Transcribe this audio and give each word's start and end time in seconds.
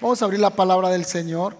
Vamos 0.00 0.22
a 0.22 0.26
abrir 0.26 0.38
la 0.38 0.50
palabra 0.50 0.90
del 0.90 1.04
Señor 1.04 1.56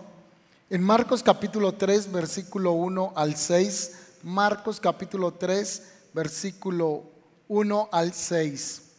en 0.71 0.80
Marcos 0.80 1.25
capítulo 1.25 1.75
3, 1.75 2.12
versículo 2.12 2.71
1 2.71 3.14
al 3.16 3.34
6. 3.34 4.21
Marcos 4.22 4.79
capítulo 4.79 5.32
3, 5.32 6.11
versículo 6.14 7.03
1 7.48 7.89
al 7.90 8.12
6. 8.12 8.93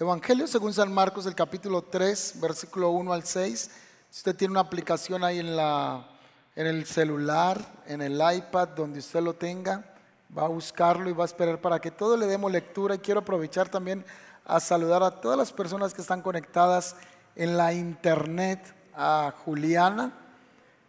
Evangelio 0.00 0.46
según 0.46 0.72
San 0.72 0.94
Marcos, 0.94 1.26
el 1.26 1.34
capítulo 1.34 1.82
3, 1.82 2.36
versículo 2.40 2.88
1 2.88 3.12
al 3.12 3.22
6. 3.22 3.70
Usted 4.10 4.34
tiene 4.34 4.52
una 4.52 4.60
aplicación 4.60 5.22
ahí 5.22 5.40
en, 5.40 5.54
la, 5.54 6.08
en 6.56 6.66
el 6.66 6.86
celular, 6.86 7.60
en 7.86 8.00
el 8.00 8.14
iPad, 8.14 8.68
donde 8.68 9.00
usted 9.00 9.20
lo 9.20 9.34
tenga. 9.34 9.94
Va 10.36 10.46
a 10.46 10.48
buscarlo 10.48 11.10
y 11.10 11.12
va 11.12 11.24
a 11.24 11.26
esperar 11.26 11.60
para 11.60 11.78
que 11.80 11.90
todo 11.90 12.16
le 12.16 12.26
demos 12.26 12.50
lectura. 12.50 12.94
Y 12.94 13.00
quiero 13.00 13.20
aprovechar 13.20 13.68
también 13.68 14.06
a 14.46 14.58
saludar 14.58 15.02
a 15.02 15.10
todas 15.10 15.36
las 15.36 15.52
personas 15.52 15.92
que 15.92 16.00
están 16.00 16.22
conectadas 16.22 16.96
en 17.36 17.56
la 17.56 17.72
internet 17.72 18.74
a 18.94 19.32
Juliana, 19.44 20.12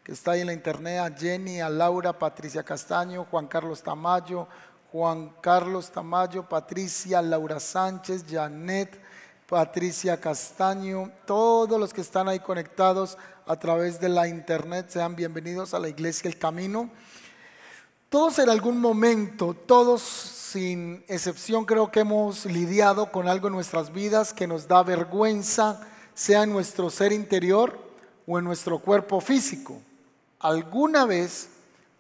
que 0.04 0.12
está 0.12 0.31
ahí 0.31 0.41
en 0.41 0.48
la 0.48 0.54
internet, 0.54 0.99
a 0.99 1.18
Jenny, 1.18 1.59
a 1.62 1.70
Laura, 1.70 2.13
Patricia 2.13 2.63
Castaño, 2.63 3.26
Juan 3.26 3.48
Carlos 3.48 3.81
Tamayo, 3.81 4.48
Juan 4.91 5.34
Carlos 5.41 5.91
Tamayo, 5.91 6.48
Patricia, 6.48 7.21
Laura 7.21 7.59
Sánchez, 7.59 8.23
Janet, 8.30 9.02
Patricia 9.48 10.20
Castaño, 10.20 11.12
todos 11.26 11.80
los 11.80 11.94
que 11.94 12.02
están 12.02 12.27
ahí 12.27 12.40
conectados 12.40 13.18
a 13.48 13.57
través 13.57 13.99
de 13.99 14.09
la 14.09 14.27
internet, 14.27 14.88
sean 14.90 15.16
bienvenidos 15.16 15.73
a 15.73 15.80
la 15.80 15.90
Iglesia 15.90 16.27
El 16.27 16.38
Camino. 16.38 16.90
Todos 18.09 18.40
en 18.40 18.49
algún 18.49 18.80
momento, 18.80 19.54
todos 19.54 20.02
sin 20.02 21.04
excepción, 21.07 21.66
creo 21.66 21.91
que 21.91 21.99
hemos 21.99 22.46
lidiado 22.46 23.12
con 23.12 23.27
algo 23.27 23.48
en 23.48 23.54
nuestras 23.54 23.91
vidas 23.91 24.34
que 24.34 24.48
nos 24.48 24.68
da 24.68 24.84
vergüenza, 24.84 25.82
sea 26.16 26.44
en 26.44 26.52
nuestro 26.52 26.90
ser 26.90 27.12
interior 27.12 27.77
o 28.26 28.40
en 28.40 28.46
nuestro 28.46 28.80
cuerpo 28.80 29.21
físico. 29.21 29.80
Alguna 30.40 31.05
vez 31.05 31.49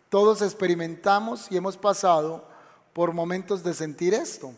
todos 0.09 0.41
experimentamos 0.41 1.51
y 1.51 1.57
hemos 1.57 1.77
pasado 1.77 2.47
por 2.93 3.13
momentos 3.13 3.63
de 3.63 3.73
sentir 3.73 4.13
esto. 4.13 4.53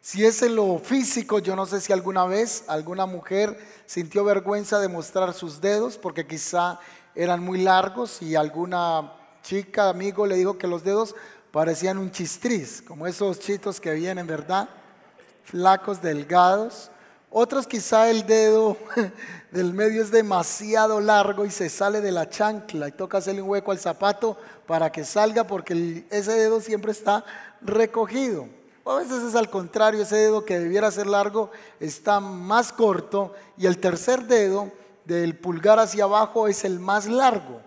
Si 0.00 0.24
es 0.24 0.40
en 0.42 0.56
lo 0.56 0.78
físico, 0.78 1.40
yo 1.40 1.54
no 1.56 1.66
sé 1.66 1.80
si 1.80 1.92
alguna 1.92 2.24
vez 2.24 2.64
alguna 2.68 3.04
mujer 3.04 3.58
sintió 3.84 4.24
vergüenza 4.24 4.78
de 4.78 4.88
mostrar 4.88 5.34
sus 5.34 5.60
dedos 5.60 5.98
porque 5.98 6.26
quizá 6.26 6.78
eran 7.14 7.42
muy 7.42 7.60
largos 7.60 8.22
y 8.22 8.36
alguna 8.36 9.12
chica, 9.42 9.88
amigo 9.88 10.26
le 10.26 10.36
dijo 10.36 10.56
que 10.56 10.68
los 10.68 10.84
dedos 10.84 11.14
parecían 11.50 11.98
un 11.98 12.12
chistriz, 12.12 12.80
como 12.80 13.06
esos 13.06 13.40
chitos 13.40 13.80
que 13.80 13.92
vienen, 13.92 14.26
¿verdad? 14.26 14.68
Flacos, 15.44 16.00
delgados. 16.00 16.90
Otros 17.32 17.68
quizá 17.68 18.10
el 18.10 18.26
dedo 18.26 18.76
del 19.52 19.72
medio 19.72 20.02
es 20.02 20.10
demasiado 20.10 21.00
largo 21.00 21.44
y 21.44 21.50
se 21.52 21.68
sale 21.68 22.00
de 22.00 22.10
la 22.10 22.28
chancla 22.28 22.88
y 22.88 22.92
toca 22.92 23.18
hacerle 23.18 23.42
un 23.42 23.50
hueco 23.50 23.70
al 23.70 23.78
zapato 23.78 24.36
para 24.66 24.90
que 24.90 25.04
salga 25.04 25.44
porque 25.44 26.04
ese 26.10 26.32
dedo 26.32 26.60
siempre 26.60 26.90
está 26.90 27.24
recogido. 27.60 28.48
O 28.82 28.90
a 28.90 28.98
veces 28.98 29.22
es 29.22 29.36
al 29.36 29.48
contrario, 29.48 30.02
ese 30.02 30.16
dedo 30.16 30.44
que 30.44 30.58
debiera 30.58 30.90
ser 30.90 31.06
largo 31.06 31.52
está 31.78 32.18
más 32.18 32.72
corto 32.72 33.32
y 33.56 33.66
el 33.66 33.78
tercer 33.78 34.24
dedo 34.24 34.72
del 35.04 35.36
pulgar 35.36 35.78
hacia 35.78 36.04
abajo 36.04 36.48
es 36.48 36.64
el 36.64 36.80
más 36.80 37.06
largo. 37.06 37.60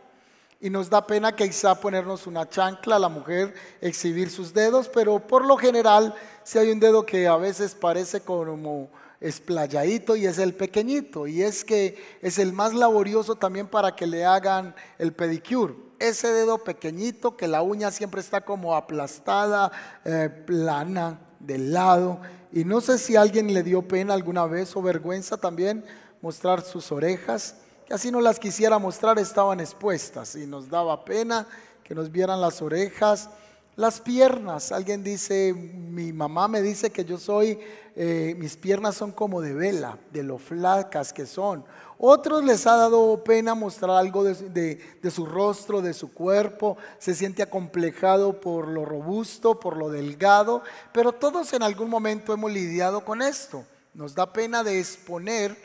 Y 0.59 0.69
nos 0.69 0.89
da 0.89 1.07
pena 1.07 1.35
quizá 1.35 1.75
ponernos 1.75 2.27
una 2.27 2.49
chancla 2.49 2.97
a 2.97 2.99
la 2.99 3.09
mujer, 3.09 3.53
exhibir 3.79 4.29
sus 4.29 4.53
dedos, 4.53 4.89
pero 4.89 5.19
por 5.19 5.45
lo 5.45 5.55
general 5.55 6.13
si 6.43 6.57
hay 6.57 6.69
un 6.69 6.81
dedo 6.81 7.05
que 7.05 7.27
a 7.27 7.37
veces 7.37 7.75
parece 7.75 8.19
como 8.21 8.89
esplayadito 9.23 10.15
y 10.15 10.27
es 10.27 10.37
el 10.37 10.53
pequeñito. 10.53 11.25
Y 11.25 11.41
es 11.41 11.63
que 11.63 11.97
es 12.21 12.37
el 12.37 12.53
más 12.53 12.73
laborioso 12.73 13.35
también 13.35 13.67
para 13.67 13.95
que 13.95 14.05
le 14.05 14.25
hagan 14.25 14.75
el 14.99 15.13
pedicure. 15.13 15.73
Ese 15.97 16.27
dedo 16.27 16.63
pequeñito 16.63 17.37
que 17.37 17.47
la 17.47 17.61
uña 17.61 17.89
siempre 17.89 18.21
está 18.21 18.41
como 18.41 18.75
aplastada, 18.75 19.71
eh, 20.05 20.29
plana, 20.45 21.19
del 21.39 21.73
lado. 21.73 22.19
Y 22.51 22.65
no 22.65 22.81
sé 22.81 22.97
si 22.97 23.15
alguien 23.15 23.53
le 23.53 23.63
dio 23.63 23.87
pena 23.87 24.13
alguna 24.13 24.45
vez 24.45 24.75
o 24.75 24.81
vergüenza 24.81 25.37
también 25.37 25.85
mostrar 26.21 26.61
sus 26.61 26.91
orejas, 26.91 27.55
que 27.85 27.93
así 27.93 28.11
no 28.11 28.21
las 28.21 28.39
quisiera 28.39 28.79
mostrar, 28.79 29.19
estaban 29.19 29.59
expuestas 29.59 30.35
y 30.35 30.45
nos 30.45 30.69
daba 30.69 31.03
pena 31.03 31.47
que 31.83 31.93
nos 31.93 32.11
vieran 32.11 32.39
las 32.39 32.61
orejas 32.61 33.29
las 33.75 34.01
piernas, 34.01 34.71
alguien 34.71 35.03
dice, 35.03 35.53
mi 35.53 36.13
mamá 36.13 36.47
me 36.47 36.61
dice 36.61 36.91
que 36.91 37.05
yo 37.05 37.17
soy, 37.17 37.59
eh, 37.95 38.35
mis 38.37 38.55
piernas 38.55 38.95
son 38.95 39.11
como 39.11 39.41
de 39.41 39.53
vela, 39.53 39.97
de 40.11 40.21
lo 40.21 40.37
flacas 40.37 41.11
que 41.11 41.25
son. 41.25 41.65
Otros 41.97 42.43
les 42.43 42.67
ha 42.67 42.75
dado 42.75 43.23
pena 43.23 43.55
mostrar 43.55 43.97
algo 43.97 44.23
de, 44.23 44.79
de, 45.01 45.11
su 45.11 45.25
rostro, 45.25 45.81
de 45.81 45.93
su 45.93 46.13
cuerpo, 46.13 46.77
se 46.99 47.15
siente 47.15 47.41
acomplejado 47.41 48.39
por 48.39 48.67
lo 48.67 48.85
robusto, 48.85 49.59
por 49.59 49.77
lo 49.77 49.89
delgado, 49.89 50.61
pero 50.91 51.11
todos 51.11 51.53
en 51.53 51.63
algún 51.63 51.89
momento 51.89 52.33
hemos 52.33 52.51
lidiado 52.51 53.03
con 53.03 53.21
esto. 53.21 53.63
Nos 53.95 54.13
da 54.13 54.31
pena 54.31 54.63
de 54.63 54.79
exponer 54.79 55.55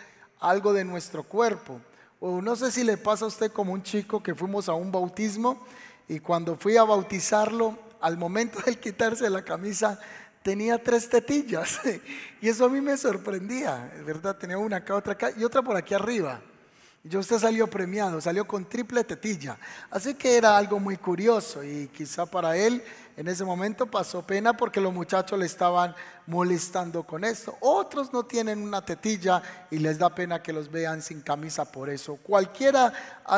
algo 0.41 0.73
de 0.73 0.85
nuestro 0.85 1.25
cuerpo. 1.25 1.81
O 2.21 2.41
no 2.41 2.57
sé 2.57 2.71
si 2.71 2.85
le 2.85 2.97
pasa 2.97 3.25
a 3.25 3.29
usted 3.29 3.53
como 3.53 3.73
un 3.73 3.83
chico 3.83 4.23
que 4.23 4.35
fuimos 4.35 4.69
a 4.69 4.75
un 4.75 4.91
bautismo 4.91 5.59
y 6.09 6.21
cuando 6.21 6.57
fui 6.57 6.77
a 6.77 6.85
bautizarlo, 6.85 7.77
al 8.01 8.17
momento 8.17 8.61
de 8.61 8.79
quitarse 8.79 9.29
la 9.31 9.43
camisa 9.43 9.99
tenía 10.43 10.83
tres 10.83 11.09
tetillas. 11.09 11.81
Y 12.41 12.49
eso 12.49 12.67
a 12.67 12.69
mí 12.69 12.81
me 12.81 12.97
sorprendía, 12.97 13.93
¿verdad? 14.07 14.37
Tenía 14.37 14.59
una 14.59 14.77
acá, 14.77 14.95
otra 14.95 15.15
acá 15.15 15.33
y 15.37 15.43
otra 15.43 15.61
por 15.61 15.77
aquí 15.77 15.93
arriba. 15.93 16.41
Y 17.03 17.17
usted 17.17 17.39
salió 17.39 17.67
premiado, 17.67 18.21
salió 18.21 18.47
con 18.47 18.65
triple 18.65 19.03
tetilla. 19.03 19.57
Así 19.91 20.15
que 20.15 20.37
era 20.37 20.57
algo 20.57 20.79
muy 20.79 20.97
curioso 20.97 21.65
y 21.65 21.89
quizá 21.89 22.27
para 22.27 22.57
él 22.57 22.83
en 23.17 23.27
ese 23.27 23.45
momento 23.45 23.87
pasó 23.87 24.23
pena 24.23 24.57
porque 24.57 24.81
los 24.81 24.93
muchachos 24.93 25.39
le 25.39 25.47
estaban 25.47 25.95
molestando 26.27 27.05
con 27.05 27.25
esto. 27.25 27.57
Otros 27.61 28.13
no 28.13 28.25
tienen 28.25 28.63
una 28.63 28.85
tetilla 28.85 29.43
y 29.71 29.79
les 29.79 29.99
da 29.99 30.15
pena 30.15 30.43
que 30.43 30.53
los 30.53 30.71
vean 30.71 31.01
sin 31.01 31.23
camisa 31.23 31.65
por 31.65 31.89
eso. 31.89 32.17
Cualquiera 32.17 32.93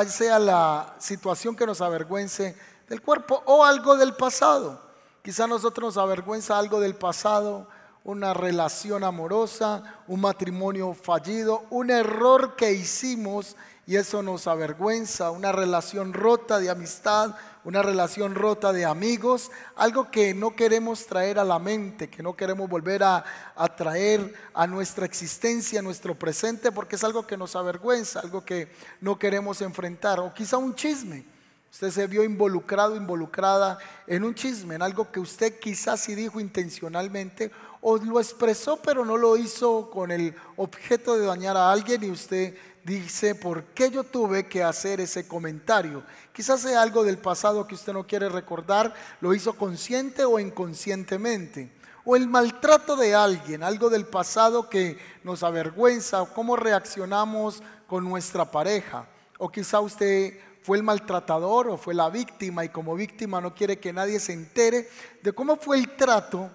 sea 0.09 0.39
la 0.39 0.97
situación 0.99 1.55
que 1.55 1.65
nos 1.65 1.81
avergüence, 1.81 2.57
del 2.91 3.01
cuerpo 3.01 3.41
o 3.47 3.65
algo 3.65 3.97
del 3.97 4.15
pasado. 4.15 4.83
Quizá 5.23 5.47
nosotros 5.47 5.95
nos 5.95 6.03
avergüenza 6.03 6.59
algo 6.59 6.81
del 6.81 6.97
pasado, 6.97 7.69
una 8.03 8.35
relación 8.35 9.05
amorosa, 9.05 10.01
un 10.09 10.21
matrimonio 10.21 10.93
fallido, 10.93 11.63
un 11.71 11.91
error 11.91 12.57
que 12.57 12.73
hicimos 12.73 13.57
y 13.87 13.95
eso 13.95 14.23
nos 14.23 14.49
avergüenza, 14.49 15.31
una 15.31 15.53
relación 15.53 16.13
rota 16.13 16.59
de 16.59 16.69
amistad, 16.69 17.37
una 17.63 17.81
relación 17.81 18.35
rota 18.35 18.73
de 18.73 18.85
amigos, 18.85 19.53
algo 19.77 20.11
que 20.11 20.35
no 20.35 20.57
queremos 20.57 21.07
traer 21.07 21.39
a 21.39 21.45
la 21.45 21.61
mente, 21.61 22.11
que 22.11 22.25
no 22.25 22.35
queremos 22.35 22.69
volver 22.69 23.05
a, 23.05 23.25
a, 23.55 23.69
traer 23.69 24.35
a 24.53 24.67
nuestra 24.67 25.07
existencia, 25.07 25.79
a 25.79 25.83
nuestro 25.83 26.19
presente, 26.19 26.73
porque 26.73 26.97
es 26.97 27.05
algo 27.05 27.25
que 27.25 27.37
nos 27.37 27.55
avergüenza, 27.55 28.19
algo 28.19 28.45
que 28.45 28.73
no 29.01 29.17
queremos 29.17 29.61
enfrentar, 29.61 30.19
o 30.19 30.35
quizá 30.35 30.57
un 30.57 30.75
chisme 30.75 31.40
Usted 31.73 31.91
se 31.91 32.07
vio 32.07 32.25
involucrado, 32.25 32.97
involucrada 32.97 33.79
en 34.07 34.25
un 34.25 34.35
chisme, 34.35 34.75
en 34.75 34.83
algo 34.83 35.11
que 35.13 35.21
usted 35.21 35.59
quizás 35.61 36.01
sí 36.01 36.15
dijo 36.15 36.41
intencionalmente 36.41 37.53
o 37.81 37.97
lo 37.97 38.21
expresó 38.21 38.77
pero 38.77 39.05
no 39.05 39.17
lo 39.17 39.37
hizo 39.37 39.89
con 39.91 40.11
el 40.11 40.35
objeto 40.57 41.17
de 41.17 41.27
dañar 41.27 41.57
a 41.57 41.71
alguien 41.71 42.03
y 42.05 42.11
usted 42.11 42.55
dice, 42.85 43.35
¿por 43.35 43.65
qué 43.67 43.91
yo 43.91 44.05
tuve 44.05 44.47
que 44.49 44.63
hacer 44.63 45.01
ese 45.01 45.29
comentario? 45.29 46.03
Quizás 46.33 46.61
sea 46.61 46.83
algo 46.83 47.05
del 47.05 47.19
pasado 47.19 47.67
que 47.67 47.75
usted 47.75 47.93
no 47.93 48.07
quiere 48.07 48.29
recordar, 48.29 48.95
lo 49.21 49.35
hizo 49.35 49.55
consciente 49.55 50.25
o 50.25 50.39
inconscientemente. 50.39 51.73
O 52.05 52.17
el 52.17 52.27
maltrato 52.27 52.97
de 52.97 53.15
alguien, 53.15 53.63
algo 53.63 53.91
del 53.91 54.07
pasado 54.07 54.69
que 54.69 54.99
nos 55.23 55.43
avergüenza, 55.43 56.23
o 56.23 56.33
cómo 56.33 56.57
reaccionamos 56.57 57.63
con 57.87 58.05
nuestra 58.05 58.51
pareja. 58.51 59.07
O 59.39 59.51
quizá 59.51 59.81
usted 59.81 60.39
fue 60.63 60.77
el 60.77 60.83
maltratador 60.83 61.69
o 61.69 61.77
fue 61.77 61.95
la 61.95 62.11
víctima 62.11 62.65
y 62.65 62.69
como 62.69 62.95
víctima 62.95 63.41
no 63.41 63.55
quiere 63.55 63.79
que 63.79 63.93
nadie 63.93 64.21
se 64.21 64.33
entere 64.33 64.89
de 65.23 65.33
cómo 65.33 65.57
fue 65.57 65.79
el 65.79 65.97
trato 65.97 66.51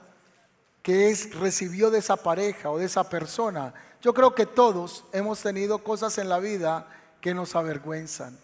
que 0.82 1.10
es, 1.10 1.34
recibió 1.36 1.90
de 1.90 2.00
esa 2.00 2.16
pareja 2.16 2.70
o 2.70 2.78
de 2.78 2.86
esa 2.86 3.10
persona. 3.10 3.74
Yo 4.02 4.14
creo 4.14 4.36
que 4.36 4.46
todos 4.46 5.06
hemos 5.14 5.42
tenido 5.42 5.80
cosas 5.80 6.18
en 6.20 6.30
la 6.30 6.40
vida 6.40 6.88
que 7.22 7.34
nos 7.34 7.56
avergüenzan, 7.56 8.38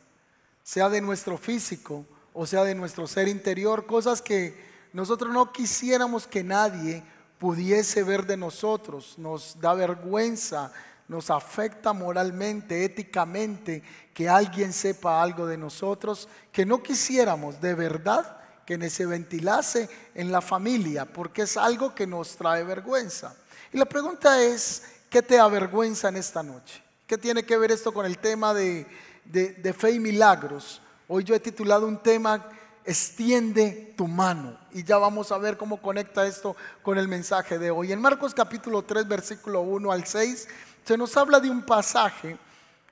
sea 0.64 0.90
de 0.90 1.02
nuestro 1.02 1.38
físico 1.38 2.06
o 2.34 2.46
sea 2.46 2.64
de 2.64 2.76
nuestro 2.76 3.08
ser 3.08 3.28
interior, 3.28 3.86
cosas 3.86 4.22
que 4.22 4.58
nosotros 4.94 5.34
no 5.34 5.52
quisiéramos 5.52 6.28
que 6.28 6.44
nadie 6.44 7.04
pudiese 7.40 8.04
ver 8.04 8.26
de 8.26 8.38
nosotros, 8.38 9.16
nos 9.18 9.60
da 9.60 9.74
vergüenza, 9.74 10.72
nos 11.12 11.30
afecta 11.30 11.92
moralmente, 11.92 12.86
éticamente, 12.86 13.84
que 14.14 14.30
alguien 14.30 14.72
sepa 14.72 15.22
algo 15.22 15.46
de 15.46 15.58
nosotros, 15.58 16.30
que 16.54 16.66
no 16.66 16.82
quisiéramos 16.82 17.60
de 17.60 17.76
verdad 17.76 18.38
que 18.66 18.90
se 18.90 19.06
ventilase 19.06 19.90
en 20.16 20.32
la 20.32 20.40
familia, 20.40 21.04
porque 21.04 21.42
es 21.42 21.58
algo 21.58 21.94
que 21.94 22.08
nos 22.08 22.38
trae 22.38 22.64
vergüenza. 22.64 23.36
Y 23.74 23.78
la 23.78 23.84
pregunta 23.84 24.42
es, 24.42 24.84
¿qué 25.10 25.22
te 25.22 25.38
avergüenza 25.38 26.08
en 26.08 26.16
esta 26.16 26.42
noche? 26.42 26.82
¿Qué 27.06 27.18
tiene 27.18 27.44
que 27.44 27.58
ver 27.58 27.72
esto 27.74 27.94
con 27.94 28.06
el 28.06 28.18
tema 28.18 28.54
de, 28.54 28.88
de 29.26 29.74
fe 29.74 29.92
y 29.92 30.00
milagros? 30.00 30.82
Hoy 31.10 31.26
yo 31.26 31.36
he 31.36 31.42
titulado 31.42 31.88
un 31.88 32.02
tema, 32.02 32.48
extiende 32.86 33.94
tu 33.98 34.08
mano. 34.08 34.58
Y 34.72 34.84
ya 34.84 34.98
vamos 34.98 35.32
a 35.34 35.38
ver 35.38 35.58
cómo 35.58 35.82
conecta 35.82 36.26
esto 36.26 36.56
con 36.82 36.98
el 36.98 37.10
mensaje 37.10 37.60
de 37.60 37.70
hoy. 37.70 37.92
En 37.92 38.00
Marcos 38.00 38.34
capítulo 38.34 38.84
3, 38.84 39.10
versículo 39.10 39.62
1 39.62 39.92
al 39.92 40.06
6, 40.06 40.48
se 40.84 40.98
nos 40.98 41.16
habla 41.18 41.40
de 41.40 41.50
un 41.50 41.64
pasaje 41.64 42.38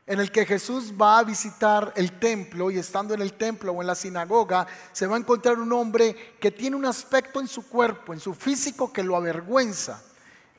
en 0.10 0.20
el 0.20 0.32
que 0.32 0.46
Jesús 0.46 0.94
va 1.00 1.20
a 1.20 1.24
visitar 1.24 1.94
el 1.96 2.14
templo 2.14 2.72
y 2.72 2.80
estando 2.80 3.14
en 3.14 3.22
el 3.22 3.34
templo 3.34 3.74
o 3.74 3.82
en 3.82 3.88
la 3.88 3.94
sinagoga, 3.94 4.66
se 4.92 5.06
va 5.06 5.16
a 5.16 5.20
encontrar 5.20 5.60
un 5.60 5.72
hombre 5.72 6.36
que 6.40 6.50
tiene 6.50 6.76
un 6.76 6.86
aspecto 6.86 7.40
en 7.40 7.48
su 7.48 7.68
cuerpo, 7.68 8.12
en 8.12 8.20
su 8.20 8.34
físico 8.34 8.92
que 8.92 9.04
lo 9.04 9.16
avergüenza. 9.16 10.02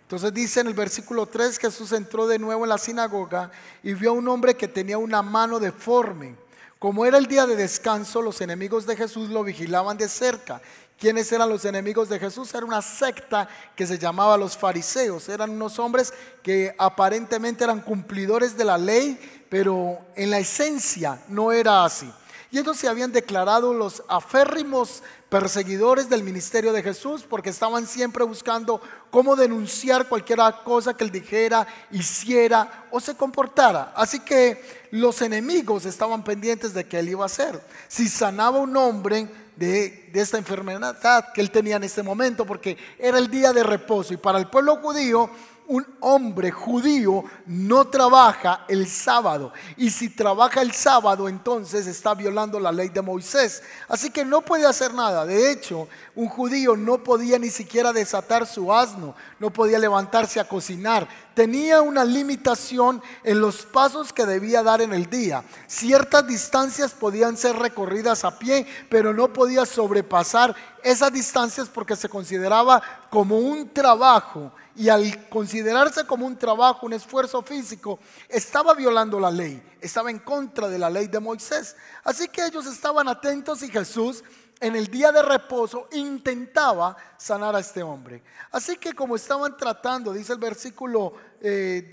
Entonces 0.02 0.32
dice 0.32 0.60
en 0.60 0.68
el 0.68 0.74
versículo 0.74 1.26
3, 1.26 1.58
Jesús 1.58 1.90
entró 1.92 2.28
de 2.28 2.38
nuevo 2.38 2.64
en 2.64 2.68
la 2.68 2.78
sinagoga 2.78 3.50
y 3.82 3.94
vio 3.94 4.10
a 4.10 4.14
un 4.14 4.28
hombre 4.28 4.56
que 4.56 4.68
tenía 4.68 4.98
una 4.98 5.20
mano 5.22 5.58
deforme. 5.58 6.36
Como 6.78 7.04
era 7.04 7.18
el 7.18 7.26
día 7.26 7.46
de 7.46 7.56
descanso, 7.56 8.22
los 8.22 8.40
enemigos 8.40 8.86
de 8.86 8.96
Jesús 8.96 9.30
lo 9.30 9.44
vigilaban 9.44 9.98
de 9.98 10.08
cerca. 10.08 10.62
¿Quiénes 11.00 11.32
eran 11.32 11.48
los 11.48 11.64
enemigos 11.64 12.10
de 12.10 12.18
Jesús? 12.18 12.52
Era 12.52 12.66
una 12.66 12.82
secta 12.82 13.48
que 13.74 13.86
se 13.86 13.98
llamaba 13.98 14.36
los 14.36 14.54
fariseos. 14.54 15.30
Eran 15.30 15.48
unos 15.48 15.78
hombres 15.78 16.12
que 16.42 16.74
aparentemente 16.76 17.64
eran 17.64 17.80
cumplidores 17.80 18.54
de 18.54 18.66
la 18.66 18.76
ley, 18.76 19.18
pero 19.48 19.98
en 20.14 20.30
la 20.30 20.40
esencia 20.40 21.22
no 21.28 21.52
era 21.52 21.86
así. 21.86 22.12
Y 22.50 22.58
ellos 22.58 22.76
se 22.76 22.86
habían 22.86 23.12
declarado 23.12 23.72
los 23.72 24.02
aférrimos 24.08 25.02
perseguidores 25.30 26.10
del 26.10 26.22
ministerio 26.22 26.72
de 26.72 26.82
Jesús 26.82 27.24
porque 27.26 27.48
estaban 27.48 27.86
siempre 27.86 28.24
buscando 28.24 28.82
cómo 29.10 29.36
denunciar 29.36 30.06
cualquier 30.06 30.40
cosa 30.64 30.92
que 30.92 31.04
él 31.04 31.12
dijera, 31.12 31.66
hiciera 31.92 32.88
o 32.90 33.00
se 33.00 33.14
comportara. 33.14 33.94
Así 33.96 34.20
que 34.20 34.62
los 34.90 35.22
enemigos 35.22 35.86
estaban 35.86 36.24
pendientes 36.24 36.74
de 36.74 36.84
qué 36.84 36.98
él 36.98 37.08
iba 37.08 37.22
a 37.22 37.26
hacer. 37.26 37.58
Si 37.88 38.06
sanaba 38.06 38.58
un 38.58 38.76
hombre 38.76 39.28
de, 39.60 40.10
esta 40.14 40.38
enfermedad 40.38 41.32
que 41.34 41.40
él 41.42 41.50
tenía 41.50 41.76
en 41.76 41.84
este 41.84 42.02
momento, 42.02 42.46
porque 42.46 42.78
era 42.98 43.18
el 43.18 43.30
día 43.30 43.52
de 43.52 43.62
reposo. 43.62 44.14
Y 44.14 44.16
para 44.16 44.38
el 44.38 44.46
pueblo 44.46 44.76
judío 44.76 45.28
un 45.70 45.86
hombre 46.00 46.50
judío 46.50 47.22
no 47.46 47.86
trabaja 47.86 48.64
el 48.66 48.88
sábado. 48.88 49.52
Y 49.76 49.90
si 49.90 50.08
trabaja 50.08 50.62
el 50.62 50.72
sábado, 50.72 51.28
entonces 51.28 51.86
está 51.86 52.12
violando 52.12 52.58
la 52.58 52.72
ley 52.72 52.88
de 52.88 53.00
Moisés. 53.00 53.62
Así 53.88 54.10
que 54.10 54.24
no 54.24 54.40
puede 54.40 54.66
hacer 54.66 54.92
nada. 54.92 55.24
De 55.24 55.52
hecho, 55.52 55.86
un 56.16 56.28
judío 56.28 56.76
no 56.76 57.04
podía 57.04 57.38
ni 57.38 57.50
siquiera 57.50 57.92
desatar 57.92 58.48
su 58.48 58.72
asno, 58.74 59.14
no 59.38 59.50
podía 59.50 59.78
levantarse 59.78 60.40
a 60.40 60.48
cocinar. 60.48 61.06
Tenía 61.34 61.82
una 61.82 62.04
limitación 62.04 63.00
en 63.22 63.40
los 63.40 63.64
pasos 63.64 64.12
que 64.12 64.26
debía 64.26 64.64
dar 64.64 64.80
en 64.80 64.92
el 64.92 65.08
día. 65.08 65.44
Ciertas 65.68 66.26
distancias 66.26 66.90
podían 66.90 67.36
ser 67.36 67.54
recorridas 67.54 68.24
a 68.24 68.36
pie, 68.36 68.66
pero 68.88 69.14
no 69.14 69.32
podía 69.32 69.64
sobrepasar 69.64 70.52
esas 70.82 71.12
distancias 71.12 71.68
porque 71.68 71.94
se 71.94 72.08
consideraba 72.08 72.82
como 73.08 73.38
un 73.38 73.72
trabajo 73.72 74.50
y 74.80 74.88
al 74.88 75.28
considerarse 75.28 76.06
como 76.06 76.26
un 76.26 76.38
trabajo, 76.38 76.86
un 76.86 76.94
esfuerzo 76.94 77.42
físico, 77.42 77.98
estaba 78.30 78.72
violando 78.72 79.20
la 79.20 79.30
ley, 79.30 79.62
estaba 79.78 80.10
en 80.10 80.20
contra 80.20 80.68
de 80.68 80.78
la 80.78 80.88
ley 80.88 81.06
de 81.06 81.20
Moisés. 81.20 81.76
Así 82.02 82.28
que 82.28 82.46
ellos 82.46 82.64
estaban 82.64 83.06
atentos 83.06 83.62
y 83.62 83.68
Jesús 83.68 84.24
en 84.58 84.74
el 84.76 84.86
día 84.86 85.12
de 85.12 85.20
reposo 85.20 85.86
intentaba 85.92 86.96
sanar 87.18 87.54
a 87.54 87.60
este 87.60 87.82
hombre. 87.82 88.22
Así 88.52 88.78
que 88.78 88.94
como 88.94 89.16
estaban 89.16 89.54
tratando, 89.54 90.14
dice 90.14 90.32
el 90.32 90.38
versículo 90.38 91.12
2, 91.12 91.18
eh, 91.42 91.90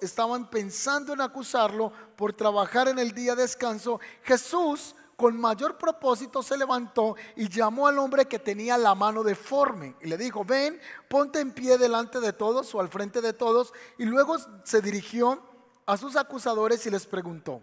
estaban 0.00 0.48
pensando 0.48 1.14
en 1.14 1.20
acusarlo 1.20 1.92
por 2.14 2.34
trabajar 2.34 2.86
en 2.86 3.00
el 3.00 3.10
día 3.10 3.34
de 3.34 3.42
descanso, 3.42 3.98
Jesús 4.22 4.94
con 5.18 5.36
mayor 5.36 5.76
propósito 5.76 6.44
se 6.44 6.56
levantó 6.56 7.16
y 7.34 7.48
llamó 7.48 7.88
al 7.88 7.98
hombre 7.98 8.26
que 8.26 8.38
tenía 8.38 8.78
la 8.78 8.94
mano 8.94 9.24
deforme 9.24 9.96
y 10.00 10.06
le 10.06 10.16
dijo, 10.16 10.44
ven, 10.44 10.80
ponte 11.08 11.40
en 11.40 11.50
pie 11.50 11.76
delante 11.76 12.20
de 12.20 12.32
todos 12.32 12.72
o 12.72 12.78
al 12.78 12.88
frente 12.88 13.20
de 13.20 13.32
todos. 13.32 13.72
Y 13.98 14.04
luego 14.04 14.36
se 14.62 14.80
dirigió 14.80 15.42
a 15.86 15.96
sus 15.96 16.14
acusadores 16.14 16.86
y 16.86 16.90
les 16.90 17.04
preguntó, 17.04 17.60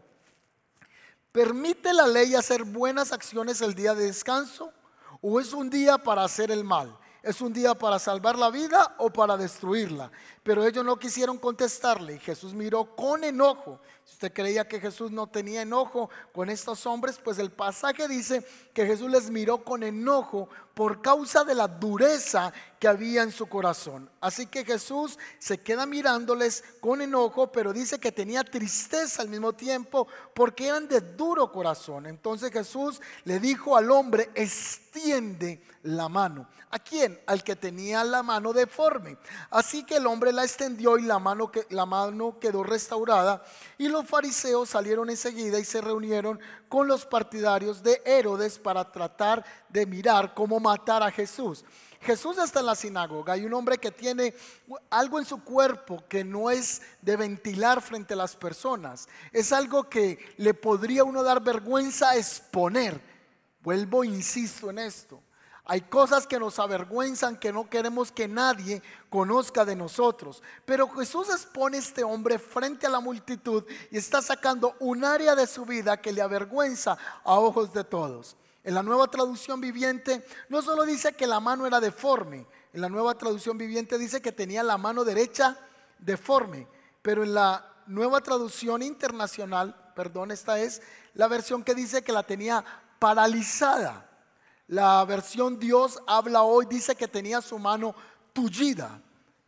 ¿permite 1.31 1.93
la 1.93 2.07
ley 2.07 2.35
hacer 2.35 2.65
buenas 2.65 3.13
acciones 3.13 3.61
el 3.61 3.73
día 3.73 3.95
de 3.95 4.07
descanso 4.07 4.73
o 5.21 5.39
es 5.39 5.53
un 5.53 5.69
día 5.69 5.97
para 5.97 6.25
hacer 6.25 6.51
el 6.51 6.65
mal? 6.65 6.99
¿Es 7.25 7.41
un 7.41 7.51
día 7.51 7.73
para 7.73 7.97
salvar 7.97 8.37
la 8.37 8.51
vida 8.51 8.97
o 8.99 9.09
para 9.09 9.35
destruirla? 9.35 10.11
Pero 10.43 10.63
ellos 10.63 10.85
no 10.85 10.99
quisieron 10.99 11.39
contestarle. 11.39 12.19
Jesús 12.19 12.53
miró 12.53 12.95
con 12.95 13.23
enojo. 13.23 13.79
Si 14.03 14.13
usted 14.13 14.31
creía 14.31 14.67
que 14.67 14.79
Jesús 14.79 15.09
no 15.09 15.25
tenía 15.25 15.63
enojo 15.63 16.11
con 16.31 16.51
estos 16.51 16.85
hombres, 16.85 17.17
pues 17.17 17.39
el 17.39 17.51
pasaje 17.51 18.07
dice 18.07 18.45
que 18.75 18.85
Jesús 18.85 19.09
les 19.09 19.31
miró 19.31 19.63
con 19.63 19.81
enojo 19.81 20.49
por 20.75 21.01
causa 21.01 21.43
de 21.43 21.55
la 21.55 21.67
dureza 21.67 22.53
que 22.79 22.87
había 22.87 23.23
en 23.23 23.31
su 23.31 23.47
corazón. 23.47 24.07
Así 24.21 24.45
que 24.45 24.63
Jesús 24.63 25.17
se 25.39 25.57
queda 25.57 25.87
mirándoles 25.87 26.63
con 26.79 27.01
enojo, 27.01 27.51
pero 27.51 27.73
dice 27.73 27.99
que 27.99 28.11
tenía 28.11 28.43
tristeza 28.43 29.23
al 29.23 29.29
mismo 29.29 29.53
tiempo 29.53 30.07
porque 30.35 30.67
eran 30.67 30.87
de 30.87 31.01
duro 31.01 31.51
corazón. 31.51 32.05
Entonces 32.05 32.51
Jesús 32.51 33.01
le 33.23 33.39
dijo 33.39 33.75
al 33.75 33.89
hombre, 33.89 34.29
extiende 34.35 35.63
la 35.85 36.09
mano. 36.09 36.47
¿A 36.71 36.79
quién? 36.79 37.19
Al 37.27 37.43
que 37.43 37.55
tenía 37.55 38.03
la 38.03 38.23
mano 38.23 38.53
deforme. 38.53 39.17
Así 39.49 39.83
que 39.83 39.97
el 39.97 40.07
hombre 40.07 40.33
la 40.33 40.43
extendió 40.43 40.97
y 40.97 41.03
la 41.03 41.19
mano, 41.19 41.51
la 41.69 41.85
mano 41.85 42.37
quedó 42.39 42.63
restaurada. 42.63 43.43
Y 43.77 43.87
los 43.87 44.07
fariseos 44.07 44.69
salieron 44.69 45.09
enseguida 45.09 45.59
y 45.59 45.65
se 45.65 45.81
reunieron 45.81 46.39
con 46.67 46.87
los 46.87 47.05
partidarios 47.05 47.83
de 47.83 48.01
Herodes 48.05 48.57
para 48.57 48.91
tratar 48.91 49.45
de 49.69 49.85
mirar 49.85 50.33
cómo 50.33 50.59
matar 50.59 51.03
a 51.03 51.11
Jesús. 51.11 51.63
Jesús 52.01 52.37
está 52.37 52.59
en 52.59 52.67
la 52.67 52.75
sinagoga. 52.75 53.33
Hay 53.33 53.45
un 53.45 53.53
hombre 53.53 53.77
que 53.77 53.91
tiene 53.91 54.33
algo 54.89 55.19
en 55.19 55.25
su 55.25 55.43
cuerpo 55.43 56.03
que 56.07 56.23
no 56.23 56.51
es 56.51 56.81
de 57.01 57.15
ventilar 57.15 57.81
frente 57.81 58.13
a 58.13 58.17
las 58.17 58.35
personas. 58.35 59.07
Es 59.31 59.51
algo 59.51 59.89
que 59.89 60.33
le 60.37 60.53
podría 60.53 61.03
uno 61.03 61.23
dar 61.23 61.41
vergüenza 61.41 62.15
exponer. 62.15 62.99
Vuelvo, 63.61 64.03
insisto 64.03 64.69
en 64.69 64.79
esto. 64.79 65.21
Hay 65.67 65.81
cosas 65.81 66.27
que 66.27 66.39
nos 66.39 66.59
avergüenzan, 66.59 67.37
que 67.37 67.51
no 67.51 67.67
queremos 67.67 68.11
que 68.11 68.27
nadie 68.27 68.83
conozca 69.09 69.65
de 69.65 69.75
nosotros. 69.75 70.43
Pero 70.63 70.87
Jesús 70.89 71.29
expone 71.29 71.77
a 71.77 71.79
este 71.79 72.03
hombre 72.03 72.37
frente 72.37 72.85
a 72.85 72.89
la 72.91 72.99
multitud 72.99 73.63
y 73.89 73.97
está 73.97 74.21
sacando 74.21 74.75
un 74.79 75.03
área 75.03 75.35
de 75.35 75.47
su 75.47 75.65
vida 75.65 75.97
que 75.97 76.13
le 76.13 76.21
avergüenza 76.21 76.97
a 77.23 77.39
ojos 77.39 77.73
de 77.73 77.83
todos. 77.83 78.37
En 78.63 78.75
la 78.75 78.83
nueva 78.83 79.07
traducción 79.07 79.59
viviente 79.59 80.25
no 80.49 80.61
solo 80.61 80.83
dice 80.83 81.13
que 81.13 81.25
la 81.25 81.39
mano 81.39 81.65
era 81.65 81.79
deforme, 81.79 82.45
en 82.73 82.81
la 82.81 82.89
nueva 82.89 83.15
traducción 83.15 83.57
viviente 83.57 83.97
dice 83.97 84.21
que 84.21 84.31
tenía 84.31 84.61
la 84.61 84.77
mano 84.77 85.05
derecha 85.05 85.57
deforme, 85.97 86.67
pero 87.01 87.23
en 87.23 87.33
la 87.33 87.73
nueva 87.87 88.21
traducción 88.21 88.81
internacional, 88.81 89.93
perdón, 89.95 90.31
esta 90.31 90.59
es 90.59 90.81
la 91.13 91.27
versión 91.27 91.63
que 91.63 91.73
dice 91.73 92.03
que 92.03 92.11
la 92.11 92.23
tenía 92.23 92.65
paralizada. 92.99 94.09
La 94.67 95.05
versión 95.05 95.59
Dios 95.59 95.99
habla 96.07 96.41
hoy 96.41 96.65
dice 96.65 96.95
que 96.95 97.07
tenía 97.07 97.41
su 97.41 97.59
mano 97.59 97.95
tullida. 98.33 99.01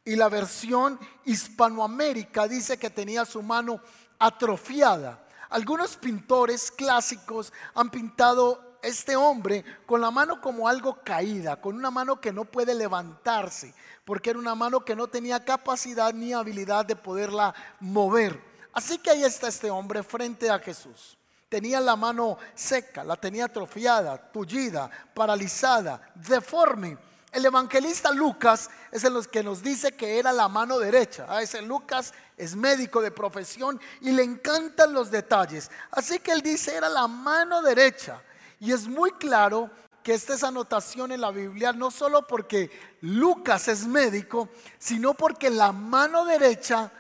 Y 0.06 0.16
la 0.16 0.30
versión 0.30 1.00
Hispanoamérica 1.26 2.48
dice 2.48 2.78
que 2.78 2.90
tenía 2.90 3.26
su 3.26 3.42
mano 3.42 3.82
atrofiada. 4.20 5.28
Algunos 5.50 5.98
pintores 5.98 6.72
clásicos 6.72 7.52
han 7.74 7.90
pintado 7.90 8.78
este 8.82 9.16
hombre 9.16 9.66
con 9.86 10.02
la 10.02 10.12
mano 10.12 10.40
como 10.40 10.68
algo 10.68 11.00
caída, 11.04 11.60
con 11.60 11.76
una 11.76 11.90
mano 11.90 12.22
que 12.22 12.32
no 12.32 12.46
puede 12.46 12.76
levantarse, 12.76 13.74
porque 14.06 14.30
era 14.30 14.40
una 14.40 14.56
mano 14.56 14.86
que 14.86 14.96
no 14.96 15.08
tenía 15.08 15.44
capacidad 15.44 16.14
ni 16.14 16.32
habilidad 16.32 16.86
de 16.86 16.96
poderla 16.96 17.54
mover. 17.80 18.42
Así 18.72 18.98
que 18.98 19.10
ahí 19.10 19.24
está 19.24 19.48
este 19.48 19.72
hombre 19.72 20.04
frente 20.04 20.50
a 20.50 20.60
Jesús. 20.60 21.18
Tenía 21.50 21.80
la 21.80 21.96
mano 21.96 22.38
seca, 22.54 23.04
la 23.06 23.16
tenía 23.16 23.46
atrofiada, 23.46 24.18
tullida, 24.18 24.90
paralizada, 25.14 26.12
deforme. 26.14 26.98
El 27.32 27.46
evangelista 27.46 28.12
Lucas 28.12 28.70
es 28.92 29.04
el 29.06 29.28
que 29.28 29.44
nos 29.44 29.62
dice 29.62 29.94
que 29.94 30.20
era 30.20 30.34
la 30.34 30.50
mano 30.50 30.78
derecha. 30.78 31.26
Ah, 31.30 31.42
ese 31.42 31.62
Lucas 31.62 32.14
es 32.36 32.56
médico 32.56 33.02
de 33.02 33.12
profesión 33.12 33.80
y 34.02 34.12
le 34.12 34.24
encantan 34.24 34.92
los 34.92 35.10
detalles. 35.10 35.72
Así 35.92 36.20
que 36.20 36.32
él 36.32 36.42
dice 36.42 36.76
era 36.76 36.90
la 36.90 37.08
mano 37.08 37.62
derecha. 37.62 38.22
Y 38.60 38.74
es 38.74 38.88
muy 38.88 39.12
claro 39.12 39.70
que 40.04 40.14
esta 40.14 40.34
es 40.34 40.44
anotación 40.44 41.12
en 41.12 41.22
la 41.22 41.32
Biblia 41.32 41.72
no 41.72 41.92
solo 41.92 42.28
porque 42.28 42.72
Lucas 43.02 43.68
es 43.68 43.86
médico, 43.86 44.50
sino 44.80 45.14
porque 45.14 45.50
la 45.50 45.72
mano 45.72 46.26
derecha 46.26 46.92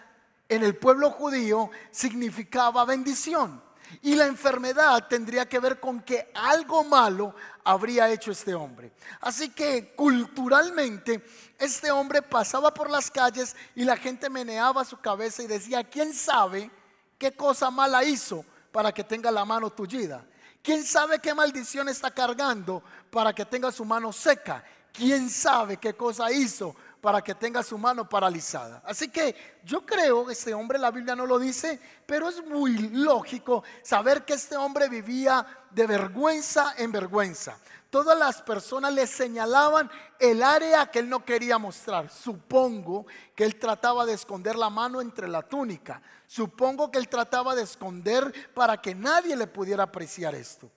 en 0.48 0.63
el 0.63 0.75
pueblo 0.75 1.12
judío 1.12 1.70
significaba 1.92 2.86
bendición. 2.86 3.66
Y 4.01 4.15
la 4.15 4.25
enfermedad 4.25 5.08
tendría 5.08 5.48
que 5.48 5.60
ver 5.60 5.79
con 5.79 6.01
que 6.01 6.32
algo 6.34 6.84
malo 6.84 7.36
habría 7.63 8.10
hecho 8.10 8.32
este 8.32 8.53
hombre. 8.53 8.91
Así 9.22 9.50
que 9.50 9.94
culturalmente 9.96 11.24
este 11.58 11.91
hombre 11.91 12.22
pasaba 12.22 12.74
por 12.74 12.89
las 12.89 13.10
calles 13.10 13.56
y 13.75 13.84
la 13.84 13.98
gente 13.98 14.29
meneaba 14.29 14.86
su 14.86 14.98
cabeza 14.98 15.44
y 15.44 15.48
decía, 15.48 15.84
¿quién 15.84 16.13
sabe 16.13 16.72
¿Qué 17.17 17.32
cosa 17.32 17.72
mala 17.72 18.03
hizo 18.03 18.46
para 18.72 18.91
que 18.91 19.03
tenga 19.03 19.32
la 19.32 19.44
mano 19.44 19.72
tullida? 19.72 20.24
¿Quién 20.62 20.84
sabe 20.84 21.20
qué 21.20 21.34
maldición 21.34 21.89
está 21.89 22.12
cargando 22.12 22.84
para 23.10 23.34
que 23.34 23.46
tenga 23.46 23.72
su 23.72 23.84
mano 23.86 24.13
seca? 24.13 24.63
¿Quién 24.94 25.29
sabe 25.29 25.77
qué 25.77 25.96
cosa 25.96 26.32
hizo 26.32 26.75
para 27.08 27.24
que 27.24 27.36
tenga 27.36 27.64
su 27.64 27.78
mano 27.78 28.10
paralizada? 28.10 28.82
Así 28.84 29.08
que 29.08 29.34
yo 29.64 29.86
creo, 29.86 30.30
este 30.30 30.54
hombre, 30.54 30.78
la 30.78 30.92
Biblia 30.92 31.16
no 31.16 31.26
lo 31.26 31.40
dice, 31.40 31.80
pero 32.06 32.28
es 32.28 32.46
muy 32.46 32.90
lógico 32.90 33.64
saber 33.82 34.26
que 34.26 34.34
este 34.34 34.58
hombre 34.58 34.90
vivía 34.90 35.48
de 35.72 35.88
vergüenza 35.88 36.74
en 36.78 36.92
vergüenza. 36.92 37.58
Todas 37.90 38.20
las 38.20 38.42
personas 38.42 38.92
le 38.92 39.08
señalaban 39.08 39.90
el 40.20 40.44
área 40.44 40.92
que 40.92 41.00
él 41.00 41.08
no 41.08 41.24
quería 41.24 41.58
mostrar. 41.58 42.10
Supongo 42.10 43.06
que 43.34 43.46
él 43.46 43.56
trataba 43.56 44.06
de 44.06 44.12
esconder 44.12 44.58
la 44.58 44.70
mano 44.70 45.00
entre 45.00 45.30
la 45.30 45.44
túnica. 45.44 46.02
Supongo 46.26 46.92
que 46.92 47.00
él 47.00 47.08
trataba 47.08 47.56
de 47.56 47.64
esconder 47.64 48.52
para 48.54 48.82
que 48.82 48.94
nadie 48.94 49.38
le 49.38 49.48
pudiera 49.48 49.84
apreciar 49.84 50.36
esto. 50.36 50.70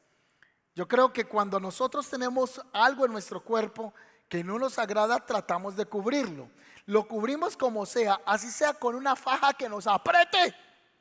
Yo 0.77 0.87
creo 0.87 1.13
que 1.13 1.25
cuando 1.25 1.59
nosotros 1.59 2.09
tenemos 2.09 2.63
algo 2.73 3.05
en 3.05 3.11
nuestro 3.11 3.43
cuerpo 3.43 3.93
que 4.31 4.45
no 4.45 4.59
nos 4.61 4.79
agrada, 4.79 5.27
tratamos 5.27 5.77
de 5.77 5.85
cubrirlo. 5.85 6.49
Lo 6.87 7.07
cubrimos 7.07 7.57
como 7.57 7.85
sea, 7.85 8.21
así 8.25 8.49
sea 8.51 8.73
con 8.73 8.95
una 8.95 9.17
faja 9.17 9.53
que 9.53 9.69
nos 9.69 9.89
apriete, 9.89 10.55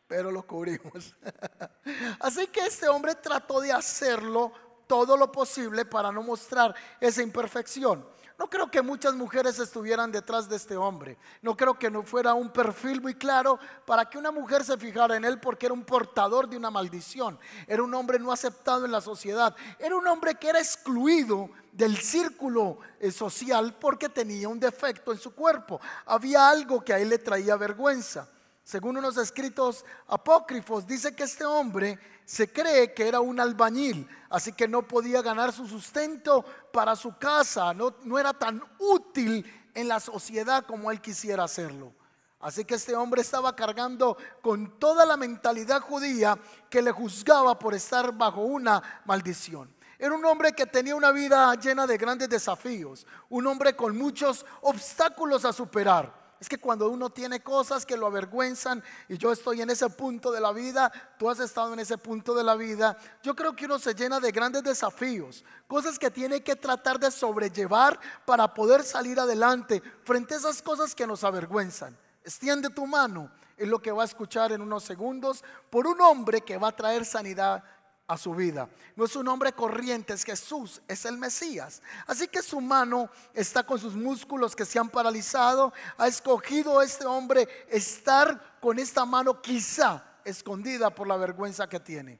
pero 0.07 0.31
lo 0.31 0.45
cubrimos. 0.45 1.15
así 2.19 2.47
que 2.47 2.61
este 2.61 2.89
hombre 2.89 3.13
trató 3.15 3.61
de 3.61 3.71
hacerlo 3.71 4.51
todo 4.87 5.15
lo 5.15 5.31
posible 5.31 5.85
para 5.85 6.11
no 6.11 6.23
mostrar 6.23 6.73
esa 6.99 7.21
imperfección. 7.21 8.03
No 8.39 8.49
creo 8.49 8.71
que 8.71 8.81
muchas 8.81 9.15
mujeres 9.15 9.59
estuvieran 9.59 10.13
detrás 10.13 10.47
de 10.47 10.55
este 10.55 10.77
hombre. 10.77 11.17
No 11.41 11.57
creo 11.57 11.77
que 11.77 11.91
no 11.91 12.03
fuera 12.03 12.33
un 12.33 12.49
perfil 12.49 13.01
muy 13.01 13.13
claro 13.13 13.59
para 13.85 14.09
que 14.09 14.17
una 14.17 14.31
mujer 14.31 14.63
se 14.63 14.77
fijara 14.77 15.17
en 15.17 15.25
él 15.25 15.41
porque 15.41 15.65
era 15.65 15.73
un 15.73 15.83
portador 15.83 16.47
de 16.47 16.55
una 16.55 16.71
maldición. 16.71 17.37
Era 17.67 17.83
un 17.83 17.93
hombre 17.93 18.17
no 18.17 18.31
aceptado 18.31 18.85
en 18.85 18.93
la 18.93 19.01
sociedad. 19.01 19.53
Era 19.77 19.93
un 19.97 20.07
hombre 20.07 20.35
que 20.35 20.47
era 20.47 20.59
excluido 20.59 21.49
del 21.73 21.97
círculo 21.97 22.79
eh, 23.01 23.11
social 23.11 23.75
porque 23.77 24.07
tenía 24.07 24.47
un 24.47 24.57
defecto 24.57 25.11
en 25.11 25.17
su 25.17 25.35
cuerpo. 25.35 25.81
Había 26.05 26.47
algo 26.47 26.81
que 26.81 26.93
a 26.93 26.99
él 26.99 27.09
le 27.09 27.17
traía 27.17 27.57
vergüenza. 27.57 28.29
Según 28.63 28.95
unos 28.95 29.17
escritos 29.17 29.83
apócrifos, 30.07 30.87
dice 30.87 31.13
que 31.13 31.23
este 31.23 31.43
hombre 31.43 31.99
se 32.29 32.47
cree 32.47 32.93
que 32.93 33.07
era 33.07 33.21
un 33.21 33.39
albañil, 33.39 34.07
así 34.29 34.53
que 34.53 34.67
no 34.67 34.83
podía 34.83 35.23
ganar 35.23 35.51
su 35.51 35.67
sustento 35.67 36.45
para 36.71 36.95
su 36.95 37.17
casa, 37.17 37.73
no, 37.73 37.95
no 38.03 38.19
era 38.19 38.33
tan 38.33 38.63
útil 38.77 39.43
en 39.73 39.87
la 39.87 39.99
sociedad 39.99 40.63
como 40.63 40.91
él 40.91 41.01
quisiera 41.01 41.45
hacerlo. 41.45 41.91
Así 42.39 42.65
que 42.65 42.75
este 42.75 42.95
hombre 42.95 43.23
estaba 43.23 43.55
cargando 43.55 44.15
con 44.43 44.77
toda 44.77 45.07
la 45.07 45.17
mentalidad 45.17 45.81
judía 45.81 46.37
que 46.69 46.83
le 46.83 46.91
juzgaba 46.91 47.57
por 47.57 47.73
estar 47.73 48.15
bajo 48.15 48.41
una 48.41 49.01
maldición. 49.05 49.73
Era 49.97 50.13
un 50.13 50.23
hombre 50.23 50.53
que 50.53 50.67
tenía 50.67 50.95
una 50.95 51.11
vida 51.11 51.55
llena 51.55 51.87
de 51.87 51.97
grandes 51.97 52.29
desafíos, 52.29 53.07
un 53.29 53.47
hombre 53.47 53.75
con 53.75 53.97
muchos 53.97 54.45
obstáculos 54.61 55.45
a 55.45 55.51
superar. 55.51 56.18
Es 56.39 56.47
que 56.47 56.57
cuando 56.57 56.89
uno 56.89 57.09
tiene 57.09 57.41
cosas 57.41 57.85
que 57.85 57.97
lo 57.97 58.07
avergüenzan 58.07 58.81
y 59.09 59.17
yo 59.17 59.31
estoy 59.31 59.61
en 59.61 59.69
ese 59.69 59.89
punto 59.89 60.31
de 60.31 60.39
la 60.39 60.53
vida, 60.53 60.89
tú 61.17 61.29
has 61.29 61.39
estado 61.39 61.73
en 61.73 61.79
ese 61.79 61.97
punto 61.97 62.33
de 62.33 62.43
la 62.45 62.55
vida, 62.55 62.97
yo 63.21 63.35
creo 63.35 63.53
que 63.55 63.65
uno 63.65 63.77
se 63.77 63.93
llena 63.93 64.21
de 64.21 64.31
grandes 64.31 64.63
desafíos, 64.63 65.43
cosas 65.67 65.99
que 65.99 66.09
tiene 66.09 66.41
que 66.41 66.55
tratar 66.55 66.97
de 66.97 67.11
sobrellevar 67.11 67.99
para 68.25 68.53
poder 68.53 68.83
salir 68.83 69.19
adelante 69.19 69.83
frente 70.03 70.33
a 70.33 70.37
esas 70.37 70.61
cosas 70.61 70.95
que 70.95 71.05
nos 71.05 71.25
avergüenzan. 71.25 71.97
Extiende 72.23 72.69
tu 72.69 72.87
mano, 72.87 73.29
es 73.57 73.67
lo 73.67 73.81
que 73.81 73.91
va 73.91 74.03
a 74.03 74.05
escuchar 74.05 74.53
en 74.53 74.61
unos 74.61 74.85
segundos 74.85 75.43
por 75.69 75.87
un 75.87 75.99
hombre 75.99 76.41
que 76.41 76.57
va 76.57 76.69
a 76.69 76.75
traer 76.75 77.03
sanidad 77.03 77.61
a 78.09 78.17
su 78.17 78.33
vida. 78.33 78.67
No 78.95 79.05
es 79.05 79.15
un 79.15 79.27
hombre 79.27 79.53
corriente, 79.53 80.13
es 80.13 80.23
Jesús, 80.25 80.81
es 80.87 81.05
el 81.05 81.17
Mesías. 81.17 81.81
Así 82.07 82.27
que 82.27 82.41
su 82.41 82.59
mano 82.59 83.09
está 83.35 83.63
con 83.63 83.79
sus 83.79 83.93
músculos 83.93 84.55
que 84.55 84.65
se 84.65 84.79
han 84.79 84.89
paralizado. 84.89 85.71
Ha 85.95 86.07
escogido 86.07 86.81
este 86.81 87.05
hombre 87.05 87.47
estar 87.69 88.57
con 88.59 88.79
esta 88.79 89.05
mano 89.05 89.39
quizá 89.39 90.03
escondida 90.25 90.89
por 90.89 91.07
la 91.07 91.17
vergüenza 91.17 91.69
que 91.69 91.79
tiene. 91.79 92.19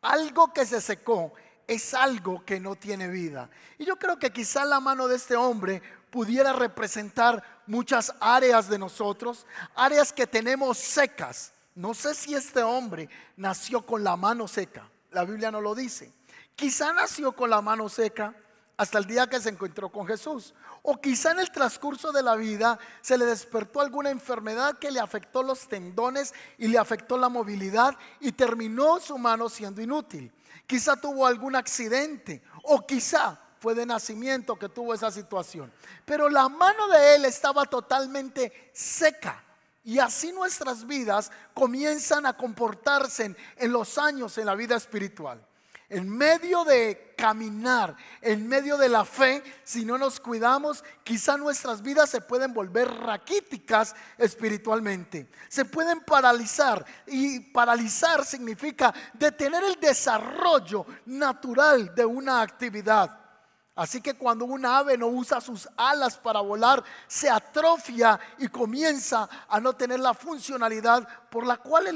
Algo 0.00 0.54
que 0.54 0.64
se 0.64 0.80
secó 0.80 1.34
es 1.66 1.92
algo 1.92 2.42
que 2.42 2.58
no 2.58 2.74
tiene 2.74 3.06
vida. 3.08 3.50
Y 3.76 3.84
yo 3.84 3.96
creo 3.96 4.18
que 4.18 4.32
quizá 4.32 4.64
la 4.64 4.80
mano 4.80 5.06
de 5.06 5.16
este 5.16 5.36
hombre 5.36 5.82
pudiera 6.10 6.54
representar 6.54 7.42
muchas 7.66 8.14
áreas 8.20 8.70
de 8.70 8.78
nosotros, 8.78 9.46
áreas 9.74 10.14
que 10.14 10.26
tenemos 10.26 10.78
secas. 10.78 11.52
No 11.74 11.92
sé 11.92 12.14
si 12.14 12.34
este 12.34 12.62
hombre 12.62 13.10
nació 13.36 13.84
con 13.84 14.02
la 14.02 14.16
mano 14.16 14.48
seca. 14.48 14.88
La 15.10 15.24
Biblia 15.24 15.50
no 15.50 15.60
lo 15.60 15.74
dice. 15.74 16.12
Quizá 16.54 16.92
nació 16.92 17.32
con 17.32 17.50
la 17.50 17.60
mano 17.60 17.88
seca 17.88 18.34
hasta 18.76 18.98
el 18.98 19.06
día 19.06 19.26
que 19.26 19.40
se 19.40 19.48
encontró 19.48 19.90
con 19.90 20.06
Jesús. 20.06 20.54
O 20.82 21.00
quizá 21.00 21.32
en 21.32 21.40
el 21.40 21.50
transcurso 21.50 22.12
de 22.12 22.22
la 22.22 22.36
vida 22.36 22.78
se 23.00 23.18
le 23.18 23.24
despertó 23.24 23.80
alguna 23.80 24.10
enfermedad 24.10 24.78
que 24.78 24.90
le 24.90 25.00
afectó 25.00 25.42
los 25.42 25.68
tendones 25.68 26.34
y 26.58 26.68
le 26.68 26.78
afectó 26.78 27.16
la 27.16 27.28
movilidad 27.28 27.96
y 28.20 28.32
terminó 28.32 29.00
su 29.00 29.18
mano 29.18 29.48
siendo 29.48 29.80
inútil. 29.80 30.32
Quizá 30.66 30.96
tuvo 30.96 31.26
algún 31.26 31.56
accidente 31.56 32.42
o 32.64 32.86
quizá 32.86 33.40
fue 33.58 33.74
de 33.74 33.86
nacimiento 33.86 34.56
que 34.56 34.68
tuvo 34.68 34.94
esa 34.94 35.10
situación. 35.10 35.72
Pero 36.04 36.28
la 36.28 36.48
mano 36.48 36.88
de 36.88 37.16
él 37.16 37.24
estaba 37.24 37.64
totalmente 37.64 38.70
seca. 38.72 39.42
Y 39.86 40.00
así 40.00 40.32
nuestras 40.32 40.84
vidas 40.84 41.30
comienzan 41.54 42.26
a 42.26 42.36
comportarse 42.36 43.36
en, 43.56 43.72
los 43.72 43.98
años 43.98 44.36
en 44.36 44.46
la 44.46 44.56
vida 44.56 44.74
espiritual. 44.74 45.40
En 45.88 46.08
medio 46.08 46.64
de 46.64 47.14
caminar, 47.16 47.94
en 48.20 48.48
medio 48.48 48.76
de 48.78 48.88
la 48.88 49.04
fe, 49.04 49.44
si 49.62 49.84
no 49.84 49.96
nos 49.96 50.18
cuidamos, 50.18 50.82
quizá 51.04 51.36
nuestras 51.36 51.82
vidas 51.82 52.10
se 52.10 52.20
pueden 52.20 52.52
volver 52.52 52.92
raquíticas 52.92 53.94
espiritualmente. 54.18 55.28
Se 55.48 55.64
pueden 55.64 56.00
paralizar. 56.00 56.84
Y 57.06 57.38
paralizar 57.38 58.24
significa 58.24 58.92
detener 59.14 59.62
el 59.62 59.78
desarrollo 59.78 60.84
natural 61.04 61.94
de 61.94 62.04
una 62.04 62.40
actividad. 62.40 63.25
Así 63.76 64.00
que 64.00 64.14
cuando 64.14 64.46
un 64.46 64.64
ave 64.64 64.96
no 64.96 65.08
usa 65.08 65.38
sus 65.38 65.68
alas 65.76 66.16
para 66.16 66.40
volar, 66.40 66.82
se 67.06 67.28
atrofia 67.28 68.18
y 68.38 68.48
comienza 68.48 69.28
a 69.46 69.60
no 69.60 69.74
tener 69.74 70.00
la 70.00 70.14
funcionalidad 70.14 71.06
por 71.28 71.46
la 71.46 71.58
cual 71.58 71.86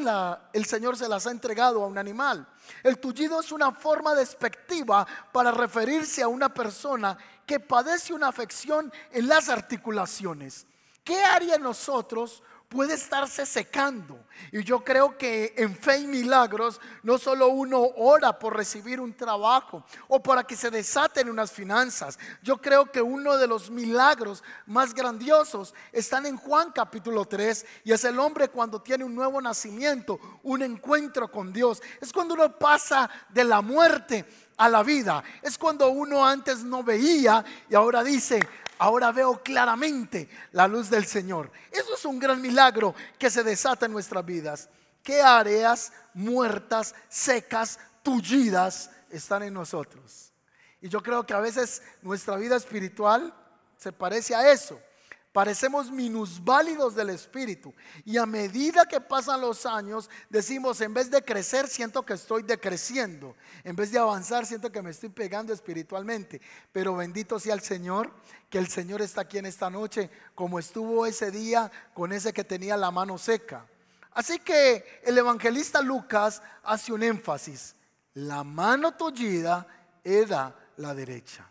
el 0.52 0.64
Señor 0.66 0.99
se 0.99 1.08
las 1.08 1.26
ha 1.26 1.30
entregado 1.30 1.82
a 1.82 1.87
un 1.87 1.96
animal. 1.96 2.46
El 2.82 2.99
tullido 2.99 3.40
es 3.40 3.50
una 3.50 3.72
forma 3.72 4.14
despectiva 4.14 5.06
para 5.32 5.52
referirse 5.52 6.22
a 6.22 6.28
una 6.28 6.52
persona 6.52 7.16
que 7.46 7.60
padece 7.60 8.12
una 8.12 8.28
afección 8.28 8.92
en 9.10 9.26
las 9.26 9.49
articulaciones. 9.49 10.66
¿Qué 11.02 11.25
haría 11.25 11.56
nosotros 11.56 12.42
puede 12.70 12.94
estarse 12.94 13.44
secando. 13.44 14.24
Y 14.52 14.62
yo 14.62 14.82
creo 14.84 15.18
que 15.18 15.52
en 15.56 15.74
fe 15.74 15.98
y 15.98 16.06
milagros 16.06 16.80
no 17.02 17.18
solo 17.18 17.48
uno 17.48 17.80
ora 17.96 18.38
por 18.38 18.56
recibir 18.56 19.00
un 19.00 19.12
trabajo 19.12 19.84
o 20.06 20.22
para 20.22 20.44
que 20.44 20.56
se 20.56 20.70
desaten 20.70 21.28
unas 21.28 21.50
finanzas. 21.50 22.18
Yo 22.42 22.58
creo 22.58 22.86
que 22.86 23.02
uno 23.02 23.36
de 23.36 23.48
los 23.48 23.70
milagros 23.70 24.44
más 24.66 24.94
grandiosos 24.94 25.74
están 25.92 26.26
en 26.26 26.36
Juan 26.36 26.70
capítulo 26.70 27.24
3 27.24 27.66
y 27.84 27.92
es 27.92 28.04
el 28.04 28.18
hombre 28.20 28.48
cuando 28.48 28.80
tiene 28.80 29.04
un 29.04 29.16
nuevo 29.16 29.42
nacimiento, 29.42 30.20
un 30.44 30.62
encuentro 30.62 31.30
con 31.30 31.52
Dios. 31.52 31.82
Es 32.00 32.12
cuando 32.12 32.34
uno 32.34 32.56
pasa 32.56 33.10
de 33.30 33.44
la 33.44 33.60
muerte 33.62 34.24
a 34.61 34.69
la 34.69 34.83
vida. 34.83 35.25
Es 35.40 35.57
cuando 35.57 35.88
uno 35.88 36.25
antes 36.25 36.62
no 36.62 36.83
veía 36.83 37.43
y 37.69 37.75
ahora 37.75 38.05
dice, 38.05 38.38
ahora 38.79 39.11
veo 39.11 39.43
claramente 39.43 40.29
la 40.52 40.69
luz 40.69 40.90
del 40.90 41.07
Señor. 41.07 41.50
Eso 41.73 41.95
es 41.95 42.05
un 42.05 42.19
gran 42.19 42.43
milagro 42.43 42.95
que 43.19 43.31
se 43.31 43.43
desata 43.43 43.87
en 43.87 43.93
nuestras 43.93 44.25
vidas. 44.25 44.69
¿Qué 45.02 45.23
áreas 45.23 45.95
muertas, 46.12 46.95
secas, 47.09 47.79
tullidas 48.02 48.90
están 49.09 49.45
en 49.45 49.55
nosotros? 49.55 50.31
Y 50.83 50.90
yo 50.90 51.02
creo 51.02 51.25
que 51.25 51.33
a 51.33 51.40
veces 51.40 51.83
nuestra 52.02 52.37
vida 52.37 52.57
espiritual 52.57 53.35
se 53.79 53.93
parece 53.93 54.35
a 54.35 54.52
eso. 54.52 54.79
Parecemos 55.32 55.92
minusválidos 55.92 56.96
del 56.96 57.10
espíritu. 57.10 57.72
Y 58.04 58.16
a 58.16 58.26
medida 58.26 58.87
que 58.87 59.00
pasan 59.00 59.40
los 59.40 59.64
años, 59.64 60.10
decimos, 60.28 60.80
en 60.80 60.92
vez 60.92 61.08
de 61.10 61.22
crecer, 61.22 61.68
siento 61.68 62.04
que 62.04 62.14
estoy 62.14 62.42
decreciendo. 62.42 63.37
En 63.62 63.76
vez 63.76 63.92
de 63.92 63.99
avanzar, 63.99 64.44
siento 64.44 64.72
que 64.72 64.82
me 64.82 64.90
estoy 64.90 65.08
pegando 65.08 65.52
espiritualmente. 65.52 66.40
Pero 66.72 66.96
bendito 66.96 67.38
sea 67.38 67.54
el 67.54 67.60
Señor, 67.60 68.12
que 68.49 68.58
el 68.58 68.68
Señor 68.68 69.02
está 69.02 69.20
aquí 69.20 69.38
en 69.38 69.46
esta 69.46 69.70
noche, 69.70 70.10
como 70.34 70.58
estuvo 70.58 71.06
ese 71.06 71.30
día 71.30 71.70
con 71.94 72.12
ese 72.12 72.32
que 72.32 72.42
tenía 72.42 72.76
la 72.76 72.90
mano 72.90 73.16
seca. 73.16 73.66
Así 74.12 74.40
que 74.40 75.00
el 75.04 75.16
evangelista 75.16 75.80
Lucas 75.80 76.42
hace 76.64 76.92
un 76.92 77.04
énfasis. 77.04 77.76
La 78.14 78.42
mano 78.42 78.96
tullida 78.96 79.64
era 80.02 80.56
la 80.76 80.92
derecha. 80.92 81.50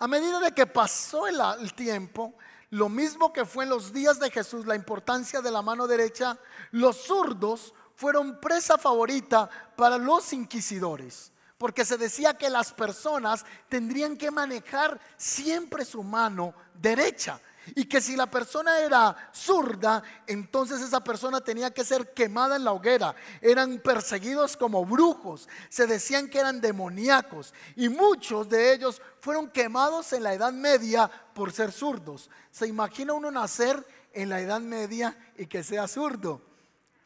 A 0.00 0.08
medida 0.08 0.40
de 0.40 0.52
que 0.52 0.66
pasó 0.66 1.26
el, 1.26 1.74
tiempo, 1.74 2.34
lo 2.70 2.88
mismo 2.88 3.34
que 3.34 3.44
fue 3.44 3.64
en 3.64 3.70
los 3.70 3.92
días 3.92 4.18
de 4.18 4.30
Jesús, 4.30 4.64
la 4.64 4.74
importancia 4.74 5.42
de 5.42 5.50
la 5.50 5.60
mano 5.60 5.86
derecha, 5.86 6.38
los 6.70 6.96
zurdos 6.96 7.74
fueron 7.94 8.40
presa 8.40 8.78
favorita 8.78 9.50
para 9.76 9.98
los 9.98 10.32
inquisidores, 10.32 11.32
porque 11.58 11.84
se 11.84 11.98
decía 11.98 12.32
que 12.32 12.48
las 12.48 12.72
personas 12.72 13.44
tendrían 13.68 14.16
que 14.16 14.30
manejar 14.30 14.98
siempre 15.18 15.84
su 15.84 16.02
mano 16.02 16.54
derecha 16.72 17.38
y 17.74 17.84
que 17.84 18.00
si 18.00 18.16
la 18.16 18.30
persona 18.30 18.78
era 18.80 19.30
zurda, 19.32 20.02
entonces 20.26 20.80
esa 20.80 21.02
persona 21.02 21.40
tenía 21.40 21.70
que 21.70 21.84
ser 21.84 22.12
quemada 22.12 22.56
en 22.56 22.64
la 22.64 22.72
hoguera. 22.72 23.14
Eran 23.40 23.78
perseguidos 23.78 24.56
como 24.56 24.84
brujos, 24.84 25.48
se 25.68 25.86
decían 25.86 26.28
que 26.28 26.38
eran 26.38 26.60
demoníacos 26.60 27.54
y 27.76 27.88
muchos 27.88 28.48
de 28.48 28.72
ellos 28.72 29.00
fueron 29.20 29.48
quemados 29.50 30.12
en 30.12 30.22
la 30.22 30.34
Edad 30.34 30.52
Media 30.52 31.10
por 31.34 31.52
ser 31.52 31.72
zurdos. 31.72 32.30
¿Se 32.50 32.66
imagina 32.66 33.12
uno 33.12 33.30
nacer 33.30 33.86
en 34.12 34.28
la 34.28 34.40
Edad 34.40 34.60
Media 34.60 35.16
y 35.36 35.46
que 35.46 35.62
sea 35.62 35.88
zurdo? 35.88 36.42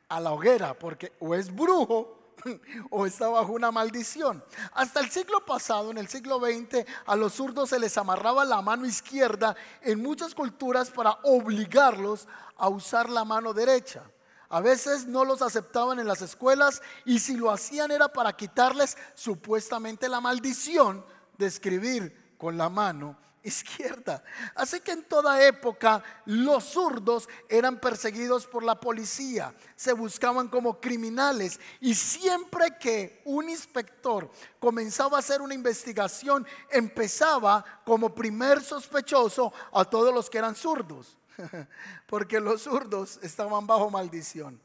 A 0.09 0.21
la 0.21 0.33
hoguera, 0.33 0.75
porque 0.79 1.13
o 1.19 1.35
es 1.35 1.55
brujo 1.55 2.24
o 2.91 3.07
está 3.07 3.29
bajo 3.29 3.53
una 3.53 3.71
maldición. 3.71 4.45
Hasta 4.73 5.01
el 5.01 5.11
siglo 5.11 5.45
pasado, 5.45 5.91
en 5.91 5.99
el 5.99 6.09
siglo 6.09 6.39
XX, 6.39 6.87
a 7.07 7.17
los 7.17 7.35
zurdos 7.35 7.71
se 7.71 7.79
les 7.79 7.97
amarraba 7.97 8.45
la 8.45 8.63
mano 8.63 8.87
izquierda 8.87 9.57
en 9.83 10.03
muchas 10.03 10.35
culturas 10.35 10.91
para 10.91 11.19
obligarlos 11.23 12.29
a 12.57 12.69
usar 12.69 13.09
la 13.09 13.25
mano 13.25 13.53
derecha. 13.53 14.03
A 14.49 14.61
veces 14.61 15.07
no 15.07 15.25
los 15.25 15.43
aceptaban 15.43 15.99
en 15.99 16.07
las 16.07 16.23
escuelas 16.23 16.83
y 17.05 17.19
si 17.19 17.37
lo 17.37 17.51
hacían 17.51 17.91
era 17.91 18.09
para 18.09 18.37
quitarles 18.37 18.97
supuestamente 19.15 20.09
la 20.09 20.21
maldición 20.21 21.05
de 21.39 21.47
escribir 21.47 22.35
con 22.39 22.57
la 22.57 22.69
mano 22.69 23.17
izquierda. 23.45 24.25
Así 24.55 24.81
que 24.81 24.93
en 24.93 25.05
toda 25.05 25.47
época 25.47 26.03
los 26.25 26.65
zurdos 26.65 27.29
eran 27.49 27.79
perseguidos 27.79 28.47
por 28.47 28.65
la 28.65 28.81
policía, 28.81 29.55
se 29.77 29.93
buscaban 29.93 30.49
como 30.49 30.81
criminales 30.81 31.61
y 31.81 31.95
siempre 31.95 32.77
que 32.81 33.23
un 33.25 33.49
inspector 33.49 34.31
comenzaba 34.59 35.19
a 35.19 35.21
hacer 35.21 35.43
una 35.43 35.55
investigación, 35.55 36.47
empezaba 36.71 37.65
como 37.85 38.15
primer 38.15 38.63
sospechoso 38.63 39.53
a 39.73 39.85
todos 39.85 40.13
los 40.13 40.29
que 40.31 40.39
eran 40.39 40.57
zurdos, 40.57 41.17
porque 42.07 42.41
los 42.41 42.63
zurdos 42.63 43.21
estaban 43.23 43.67
bajo 43.67 43.91
maldición. 43.91 44.61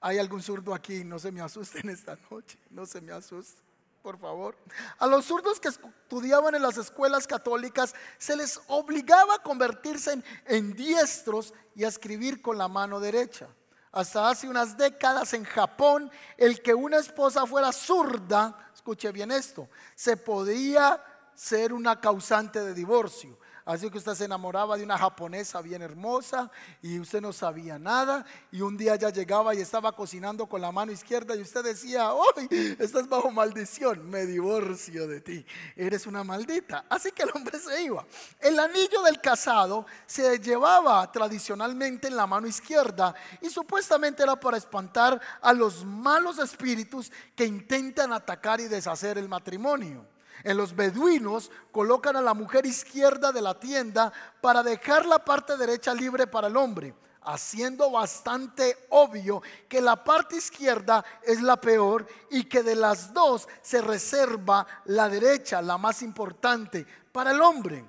¿Hay 0.00 0.18
algún 0.18 0.42
zurdo 0.42 0.74
aquí? 0.74 1.04
No 1.04 1.18
se 1.18 1.32
me 1.32 1.40
asusten 1.40 1.88
esta 1.88 2.18
noche, 2.30 2.58
no 2.70 2.84
se 2.84 3.00
me 3.00 3.12
asusten 3.12 3.65
por 4.06 4.18
favor. 4.20 4.56
A 4.98 5.06
los 5.08 5.24
zurdos 5.24 5.58
que 5.58 5.66
estudiaban 5.66 6.54
en 6.54 6.62
las 6.62 6.78
escuelas 6.78 7.26
católicas 7.26 7.92
se 8.18 8.36
les 8.36 8.60
obligaba 8.68 9.34
a 9.34 9.42
convertirse 9.42 10.22
en, 10.44 10.74
diestros 10.74 11.52
y 11.74 11.82
a 11.82 11.88
escribir 11.88 12.40
con 12.40 12.56
la 12.56 12.68
mano 12.68 13.00
derecha. 13.00 13.48
Hasta 13.90 14.30
hace 14.30 14.48
unas 14.48 14.76
décadas 14.76 15.34
en 15.34 15.42
Japón, 15.42 16.08
el 16.36 16.62
que 16.62 16.72
una 16.72 16.98
esposa 16.98 17.46
fuera 17.46 17.72
zurda, 17.72 18.70
escuche 18.72 19.10
bien 19.10 19.32
esto, 19.32 19.68
se 19.96 20.16
podía 20.16 21.02
ser 21.34 21.72
una 21.72 22.00
causante 22.00 22.60
de 22.60 22.74
divorcio. 22.74 23.36
Así 23.66 23.90
que 23.90 23.98
usted 23.98 24.14
se 24.14 24.26
enamoraba 24.26 24.76
de 24.76 24.84
una 24.84 24.96
japonesa 24.96 25.60
bien 25.60 25.82
hermosa 25.82 26.48
y 26.80 27.00
usted 27.00 27.20
no 27.20 27.32
sabía 27.32 27.80
nada. 27.80 28.24
Y 28.52 28.60
un 28.60 28.76
día 28.76 28.94
ya 28.94 29.10
llegaba 29.10 29.56
y 29.56 29.60
estaba 29.60 29.90
cocinando 29.90 30.46
con 30.46 30.60
la 30.60 30.70
mano 30.70 30.92
izquierda 30.92 31.34
y 31.34 31.42
usted 31.42 31.64
decía, 31.64 32.10
¡ay! 32.10 32.76
Estás 32.78 33.08
bajo 33.08 33.28
maldición, 33.32 34.08
me 34.08 34.24
divorcio 34.24 35.08
de 35.08 35.20
ti. 35.20 35.44
Eres 35.74 36.06
una 36.06 36.22
maldita. 36.22 36.84
Así 36.88 37.10
que 37.10 37.24
el 37.24 37.30
hombre 37.34 37.58
se 37.58 37.82
iba. 37.82 38.06
El 38.38 38.56
anillo 38.60 39.02
del 39.02 39.20
casado 39.20 39.84
se 40.06 40.38
llevaba 40.38 41.10
tradicionalmente 41.10 42.06
en 42.06 42.14
la 42.14 42.28
mano 42.28 42.46
izquierda 42.46 43.16
y 43.40 43.50
supuestamente 43.50 44.22
era 44.22 44.38
para 44.38 44.58
espantar 44.58 45.20
a 45.42 45.52
los 45.52 45.84
malos 45.84 46.38
espíritus 46.38 47.10
que 47.34 47.44
intentan 47.44 48.12
atacar 48.12 48.60
y 48.60 48.68
deshacer 48.68 49.18
el 49.18 49.28
matrimonio. 49.28 50.15
En 50.44 50.56
los 50.56 50.74
beduinos 50.74 51.50
colocan 51.72 52.16
a 52.16 52.22
la 52.22 52.34
mujer 52.34 52.66
izquierda 52.66 53.32
de 53.32 53.42
la 53.42 53.58
tienda 53.58 54.12
para 54.40 54.62
dejar 54.62 55.06
la 55.06 55.24
parte 55.24 55.56
derecha 55.56 55.94
libre 55.94 56.26
para 56.26 56.48
el 56.48 56.56
hombre, 56.56 56.94
haciendo 57.22 57.90
bastante 57.90 58.86
obvio 58.90 59.42
que 59.68 59.80
la 59.80 60.02
parte 60.02 60.36
izquierda 60.36 61.04
es 61.22 61.42
la 61.42 61.60
peor 61.60 62.06
y 62.30 62.44
que 62.44 62.62
de 62.62 62.76
las 62.76 63.12
dos 63.12 63.48
se 63.62 63.80
reserva 63.80 64.66
la 64.86 65.08
derecha, 65.08 65.62
la 65.62 65.78
más 65.78 66.02
importante, 66.02 66.86
para 67.12 67.32
el 67.32 67.40
hombre. 67.40 67.84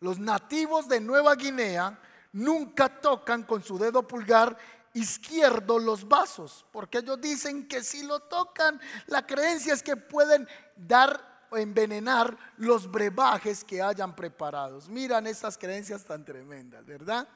Los 0.00 0.18
nativos 0.18 0.88
de 0.88 1.00
Nueva 1.00 1.36
Guinea 1.36 1.98
nunca 2.32 3.00
tocan 3.00 3.44
con 3.44 3.62
su 3.62 3.78
dedo 3.78 4.06
pulgar 4.06 4.56
izquierdo 4.94 5.78
los 5.78 6.06
vasos, 6.06 6.66
porque 6.70 6.98
ellos 6.98 7.20
dicen 7.20 7.66
que 7.66 7.82
si 7.82 8.02
lo 8.02 8.20
tocan, 8.20 8.80
la 9.06 9.26
creencia 9.26 9.72
es 9.72 9.82
que 9.82 9.96
pueden 9.96 10.46
dar 10.76 11.31
envenenar 11.56 12.36
los 12.56 12.90
brebajes 12.90 13.64
que 13.64 13.82
hayan 13.82 14.14
preparados. 14.14 14.88
Miran 14.88 15.26
estas 15.26 15.58
creencias 15.58 16.04
tan 16.04 16.24
tremendas, 16.24 16.84
¿verdad? 16.84 17.28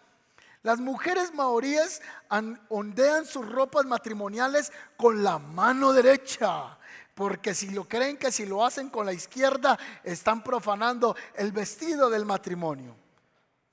Las 0.63 0.81
mujeres 0.81 1.33
maoríes 1.33 2.03
ondean 2.69 3.25
sus 3.25 3.49
ropas 3.49 3.87
matrimoniales 3.87 4.73
con 4.97 5.23
la 5.23 5.39
mano 5.39 5.93
derecha, 5.93 6.77
porque 7.15 7.55
si 7.55 7.71
lo 7.71 7.87
creen 7.87 8.17
que 8.17 8.33
si 8.33 8.47
lo 8.47 8.65
hacen 8.65 8.91
con 8.91 9.07
la 9.07 9.13
izquierda, 9.13 9.79
están 10.03 10.43
profanando 10.43 11.15
el 11.37 11.53
vestido 11.53 12.11
del 12.11 12.25
matrimonio. 12.25 12.97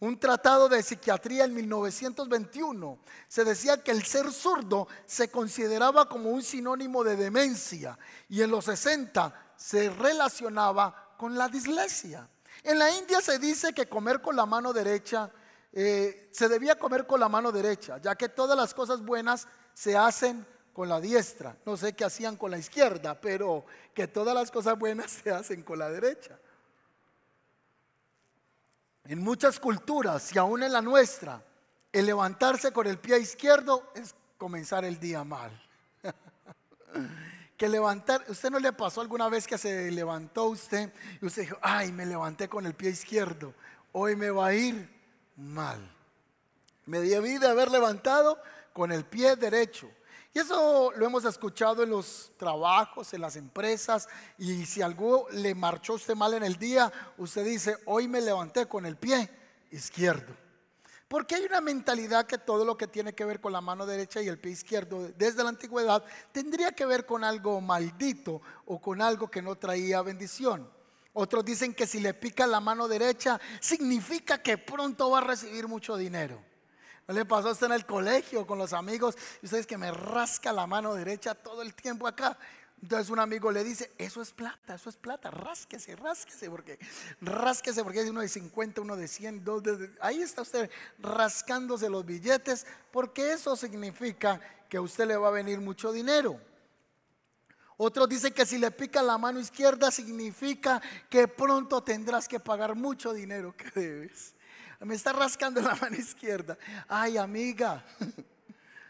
Un 0.02 0.20
tratado 0.20 0.68
de 0.68 0.84
psiquiatría 0.84 1.46
en 1.46 1.56
1921 1.56 3.00
se 3.28 3.46
decía 3.46 3.82
que 3.82 3.92
el 3.92 4.04
ser 4.04 4.32
zurdo 4.32 4.88
se 5.06 5.32
consideraba 5.32 6.10
como 6.10 6.30
un 6.30 6.44
sinónimo 6.44 7.06
de 7.06 7.16
demencia 7.16 7.98
y 8.28 8.42
en 8.42 8.52
los 8.52 8.66
60 8.66 9.34
se 9.56 9.89
relacionaba 9.89 11.13
con 11.18 11.38
la 11.38 11.48
dislexia. 11.48 12.28
En 12.63 12.80
la 12.80 12.92
India 12.92 13.22
se 13.22 13.39
dice 13.39 13.74
que 13.74 13.88
comer 13.88 14.22
con 14.22 14.36
la 14.36 14.46
mano 14.46 14.74
derecha, 14.74 15.32
eh, 15.72 16.30
se 16.32 16.48
debía 16.48 16.78
comer 16.78 17.08
con 17.08 17.20
la 17.20 17.30
mano 17.30 17.52
derecha, 17.52 17.98
ya 17.98 18.16
que 18.16 18.30
todas 18.30 18.58
las 18.58 18.74
cosas 18.74 19.02
buenas 19.02 19.48
se 19.74 19.98
hacen 19.98 20.46
con 20.72 20.89
la 20.89 21.00
diestra. 21.00 21.58
No 21.66 21.78
sé 21.78 21.94
qué 21.94 22.06
hacían 22.06 22.36
con 22.36 22.52
la 22.52 22.58
izquierda, 22.58 23.20
pero 23.20 23.66
que 23.94 24.08
todas 24.08 24.36
las 24.36 24.52
cosas 24.52 24.78
buenas 24.78 25.12
se 25.12 25.32
hacen 25.32 25.63
con 25.63 25.80
la 25.80 25.89
derecha. 25.89 26.38
En 29.06 29.22
muchas 29.22 29.60
culturas 29.60 30.34
y 30.34 30.39
aún 30.39 30.63
en 30.63 30.72
la 30.72 30.82
nuestra, 30.82 31.44
el 31.92 32.06
levantarse 32.06 32.72
con 32.72 32.88
el 32.88 32.98
pie 32.98 33.20
izquierdo 33.20 33.92
es 33.96 34.16
comenzar 34.38 34.86
el 34.86 35.00
día 35.00 35.24
mal. 35.24 35.52
que 37.58 37.70
levantar, 37.70 38.24
¿usted 38.28 38.50
no 38.50 38.60
le 38.60 38.74
pasó 38.74 39.02
alguna 39.02 39.30
vez 39.30 39.48
que 39.48 39.58
se 39.58 39.92
levantó 39.92 40.46
usted 40.46 40.92
y 41.22 41.26
usted 41.26 41.44
dijo, 41.44 41.58
ay, 41.62 41.92
me 41.92 42.06
levanté 42.06 42.48
con 42.50 42.66
el 42.66 42.74
pie 42.74 42.89
izquierdo, 42.89 43.54
hoy 43.92 44.16
me 44.16 44.30
va 44.30 44.48
a 44.48 44.54
ir 44.54 44.89
mal? 45.36 45.80
Me 46.86 47.00
debí 47.00 47.38
de 47.38 47.48
haber 47.48 47.72
levantado 47.72 48.39
con 48.74 48.92
el 48.92 49.06
pie 49.06 49.36
derecho. 49.36 49.89
Y 50.34 50.39
eso 50.39 50.92
lo 50.96 51.06
hemos 51.06 51.26
escuchado 51.26 51.84
en 51.84 51.92
los 51.92 52.32
trabajos, 52.38 53.13
en 53.13 53.22
las 53.22 53.36
empresas. 53.36 54.10
Y 54.39 54.66
si 54.66 54.82
algo 54.82 55.28
le 55.32 55.54
marchó 55.54 55.94
usted 55.94 56.16
mal 56.16 56.34
en 56.34 56.44
el 56.44 56.58
día, 56.58 56.92
usted 57.18 57.46
dice, 57.46 57.78
hoy 57.86 58.08
me 58.08 58.20
levanté 58.20 58.66
con 58.66 58.86
el 58.88 58.98
pie 58.98 59.30
izquierdo. 59.72 60.43
Porque 61.13 61.36
hay 61.36 61.45
una 61.45 61.62
mentalidad 61.62 62.26
que 62.26 62.39
todo 62.39 62.65
lo 62.65 62.76
que 62.76 62.88
tiene 62.88 63.13
que 63.13 63.23
ver 63.23 63.39
con 63.39 63.54
la 63.54 63.62
mano 63.62 63.86
derecha 63.86 64.19
y 64.19 64.28
el 64.28 64.39
pie 64.39 64.54
izquierdo 64.54 65.12
desde 65.15 65.43
la 65.43 65.49
antigüedad 65.49 66.04
tendría 66.32 66.71
que 66.71 66.88
ver 66.88 67.06
con 67.06 67.23
algo 67.23 67.62
maldito 67.62 68.41
o 68.65 68.82
con 68.82 68.99
algo 68.99 69.30
que 69.30 69.39
no 69.39 69.54
traía 69.54 70.02
bendición. 70.02 70.67
Otros 71.13 71.45
dicen 71.45 71.76
que 71.76 71.86
si 71.86 71.99
le 71.99 72.15
pica 72.15 72.47
la 72.47 72.60
mano 72.60 72.88
derecha 72.88 73.39
significa 73.60 74.41
que 74.41 74.58
pronto 74.58 75.12
va 75.12 75.19
a 75.19 75.21
recibir 75.21 75.67
mucho 75.67 75.95
dinero. 75.97 76.43
¿No 77.08 77.13
le 77.13 77.26
pasó 77.26 77.49
a 77.49 77.52
usted 77.52 77.67
en 77.67 77.73
el 77.73 77.86
colegio 77.86 78.47
con 78.47 78.58
los 78.58 78.73
amigos? 78.73 79.15
Y 79.43 79.45
ustedes 79.45 79.67
que 79.67 79.78
me 79.78 79.91
rasca 79.91 80.52
la 80.52 80.65
mano 80.65 80.95
derecha 80.95 81.36
todo 81.36 81.62
el 81.62 81.76
tiempo 81.76 82.08
acá. 82.08 82.39
Entonces 82.84 83.10
un 83.10 83.19
amigo 83.19 83.50
le 83.50 83.63
dice, 83.63 83.93
eso 83.98 84.22
es 84.22 84.34
plata, 84.34 84.76
eso 84.76 84.89
es 84.89 84.98
plata, 84.98 85.32
rásquese, 85.32 85.96
rásquese, 85.96 86.50
porque 86.50 86.78
rásquese, 87.22 87.82
porque 87.82 88.02
es 88.02 88.10
uno 88.10 88.19
de 88.19 88.28
50, 88.28 88.82
uno 88.82 88.98
de 88.98 89.08
100, 89.08 89.46
dos 89.46 89.63
de... 89.63 89.89
Ahí 90.02 90.22
está 90.22 90.41
usted 90.41 90.69
rascándose 91.00 91.89
los 91.89 92.06
billetes, 92.06 92.67
porque 92.91 93.32
eso 93.32 93.56
significa 93.56 94.41
que 94.67 94.76
a 94.76 94.82
usted 94.82 95.08
le 95.08 95.15
va 95.15 95.30
a 95.30 95.32
venir 95.32 95.62
mucho 95.62 95.93
dinero. 95.93 96.38
Otros 97.78 98.10
dicen 98.10 98.34
que 98.34 98.46
si 98.46 98.58
le 98.58 98.69
pica 98.69 99.02
la 99.02 99.17
mano 99.17 99.39
izquierda 99.39 99.89
significa 99.89 100.82
que 101.10 101.30
pronto 101.30 101.82
tendrás 101.84 102.28
que 102.28 102.41
pagar 102.41 102.76
mucho 102.76 103.13
dinero 103.13 103.56
que 103.56 103.72
debes. 103.80 104.36
Me 104.82 104.96
está 104.96 105.13
rascando 105.13 105.62
la 105.62 105.76
mano 105.76 105.96
izquierda. 105.96 106.58
Ay, 106.89 107.15
amiga. 107.15 107.86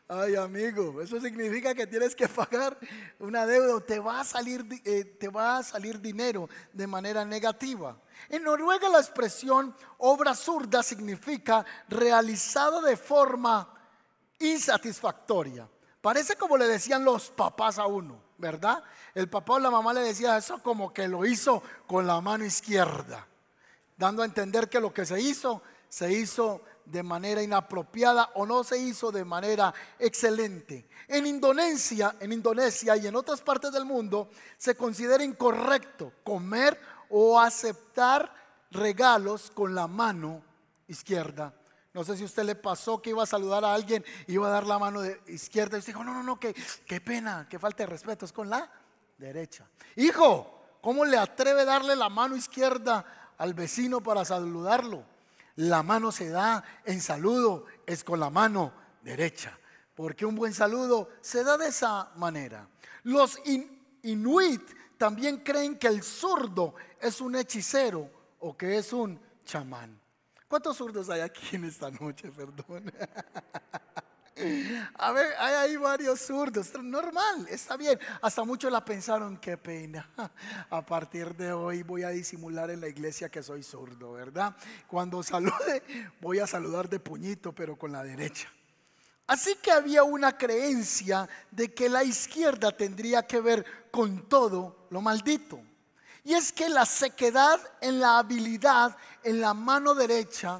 Ay, 0.07 0.35
amigo, 0.35 1.01
eso 1.01 1.19
significa 1.19 1.73
que 1.73 1.87
tienes 1.87 2.13
que 2.13 2.27
pagar 2.27 2.77
una 3.19 3.45
deuda, 3.45 3.79
te 3.79 3.99
va 3.99 4.19
a 4.19 4.23
salir, 4.25 4.65
eh, 4.83 5.05
te 5.05 5.29
va 5.29 5.57
a 5.57 5.63
salir 5.63 6.01
dinero 6.01 6.49
de 6.73 6.85
manera 6.85 7.23
negativa. 7.23 7.97
En 8.27 8.43
Noruega 8.43 8.89
la 8.89 8.99
expresión 8.99 9.73
obra 9.99 10.35
zurda 10.35 10.83
significa 10.83 11.65
realizado 11.87 12.81
de 12.81 12.97
forma 12.97 13.73
insatisfactoria. 14.39 15.69
Parece 16.01 16.35
como 16.35 16.57
le 16.57 16.67
decían 16.67 17.05
los 17.05 17.29
papás 17.31 17.79
a 17.79 17.87
uno, 17.87 18.21
¿verdad? 18.37 18.83
El 19.15 19.29
papá 19.29 19.53
o 19.53 19.59
la 19.59 19.71
mamá 19.71 19.93
le 19.93 20.01
decía 20.01 20.37
eso 20.37 20.61
como 20.61 20.91
que 20.91 21.07
lo 21.07 21.25
hizo 21.25 21.63
con 21.87 22.05
la 22.05 22.19
mano 22.19 22.43
izquierda, 22.43 23.25
dando 23.95 24.21
a 24.21 24.25
entender 24.25 24.67
que 24.67 24.81
lo 24.81 24.93
que 24.93 25.05
se 25.05 25.21
hizo, 25.21 25.61
se 25.87 26.11
hizo 26.11 26.61
de 26.85 27.03
manera 27.03 27.41
inapropiada 27.41 28.31
o 28.35 28.45
no 28.45 28.63
se 28.63 28.77
hizo 28.77 29.11
de 29.11 29.25
manera 29.25 29.73
excelente. 29.99 30.87
En 31.07 31.25
Indonesia, 31.25 32.15
en 32.19 32.31
Indonesia 32.33 32.95
y 32.97 33.07
en 33.07 33.15
otras 33.15 33.41
partes 33.41 33.71
del 33.71 33.85
mundo 33.85 34.29
se 34.57 34.75
considera 34.75 35.23
incorrecto 35.23 36.11
comer 36.23 36.79
o 37.09 37.39
aceptar 37.39 38.33
regalos 38.71 39.51
con 39.51 39.75
la 39.75 39.87
mano 39.87 40.43
izquierda. 40.87 41.53
No 41.93 42.03
sé 42.03 42.17
si 42.17 42.23
usted 42.23 42.43
le 42.43 42.55
pasó 42.55 43.01
que 43.01 43.11
iba 43.11 43.21
a 43.21 43.27
saludar 43.27 43.63
a 43.63 43.73
alguien, 43.73 44.03
iba 44.27 44.47
a 44.47 44.51
dar 44.51 44.65
la 44.65 44.79
mano 44.79 45.01
de 45.01 45.21
izquierda 45.27 45.77
y 45.77 45.79
usted 45.79 45.93
dijo, 45.93 46.03
no, 46.03 46.13
no, 46.13 46.23
no, 46.23 46.39
que, 46.39 46.55
qué 46.87 46.99
pena, 46.99 47.47
que 47.47 47.59
falta 47.59 47.83
de 47.83 47.87
respeto, 47.87 48.25
es 48.25 48.33
con 48.33 48.49
la 48.49 48.69
derecha. 49.17 49.67
Hijo, 49.95 50.79
¿cómo 50.81 51.05
le 51.05 51.17
atreve 51.17 51.65
darle 51.65 51.95
la 51.95 52.09
mano 52.09 52.35
izquierda 52.35 53.33
al 53.37 53.53
vecino 53.53 54.01
para 54.01 54.25
saludarlo? 54.25 55.12
La 55.55 55.83
mano 55.83 56.11
se 56.11 56.29
da 56.29 56.63
en 56.85 56.99
saludo, 56.99 57.65
es 57.85 58.03
con 58.03 58.19
la 58.19 58.29
mano 58.29 58.73
derecha, 59.01 59.57
porque 59.95 60.25
un 60.25 60.35
buen 60.35 60.53
saludo 60.53 61.09
se 61.21 61.43
da 61.43 61.57
de 61.57 61.67
esa 61.67 62.11
manera. 62.15 62.67
Los 63.03 63.39
inuit 64.03 64.61
también 64.97 65.37
creen 65.37 65.77
que 65.77 65.87
el 65.87 66.01
zurdo 66.01 66.75
es 66.99 67.21
un 67.21 67.35
hechicero 67.35 68.09
o 68.39 68.57
que 68.57 68.77
es 68.77 68.93
un 68.93 69.19
chamán. 69.45 69.99
¿Cuántos 70.47 70.77
zurdos 70.77 71.09
hay 71.09 71.21
aquí 71.21 71.55
en 71.55 71.65
esta 71.65 71.91
noche? 71.91 72.31
Perdón. 72.35 72.91
A 74.95 75.11
ver, 75.11 75.33
hay 75.37 75.77
varios 75.77 76.21
zurdos. 76.21 76.73
Normal, 76.81 77.47
está 77.49 77.77
bien. 77.77 77.99
Hasta 78.21 78.43
muchos 78.43 78.71
la 78.71 78.83
pensaron, 78.83 79.37
qué 79.37 79.57
pena. 79.57 80.09
A 80.69 80.81
partir 80.83 81.35
de 81.35 81.53
hoy 81.53 81.83
voy 81.83 82.03
a 82.03 82.09
disimular 82.09 82.71
en 82.71 82.81
la 82.81 82.87
iglesia 82.87 83.29
que 83.29 83.43
soy 83.43 83.63
zurdo, 83.63 84.13
¿verdad? 84.13 84.55
Cuando 84.87 85.21
salude, 85.21 85.83
voy 86.19 86.39
a 86.39 86.47
saludar 86.47 86.89
de 86.89 86.99
puñito, 86.99 87.53
pero 87.53 87.77
con 87.77 87.91
la 87.91 88.03
derecha. 88.03 88.51
Así 89.27 89.55
que 89.61 89.71
había 89.71 90.03
una 90.03 90.37
creencia 90.37 91.29
de 91.51 91.73
que 91.73 91.87
la 91.87 92.03
izquierda 92.03 92.71
tendría 92.71 93.25
que 93.25 93.39
ver 93.39 93.65
con 93.91 94.27
todo 94.27 94.87
lo 94.89 95.01
maldito. 95.01 95.61
Y 96.23 96.33
es 96.33 96.51
que 96.51 96.69
la 96.69 96.85
sequedad 96.85 97.59
en 97.81 97.99
la 97.99 98.17
habilidad, 98.17 98.97
en 99.23 99.41
la 99.41 99.53
mano 99.53 99.93
derecha, 99.93 100.59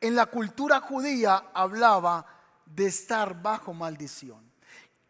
en 0.00 0.14
la 0.14 0.26
cultura 0.26 0.80
judía 0.80 1.50
hablaba 1.52 2.37
de 2.74 2.86
estar 2.86 3.40
bajo 3.40 3.72
maldición. 3.72 4.48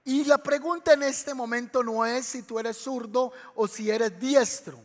Y 0.04 0.24
la 0.24 0.38
pregunta 0.38 0.94
en 0.94 1.02
este 1.02 1.34
momento 1.34 1.82
no 1.82 2.06
es 2.06 2.26
si 2.26 2.42
tú 2.42 2.58
eres 2.58 2.78
zurdo 2.78 3.32
o 3.54 3.68
si 3.68 3.90
eres 3.90 4.18
diestro. 4.18 4.80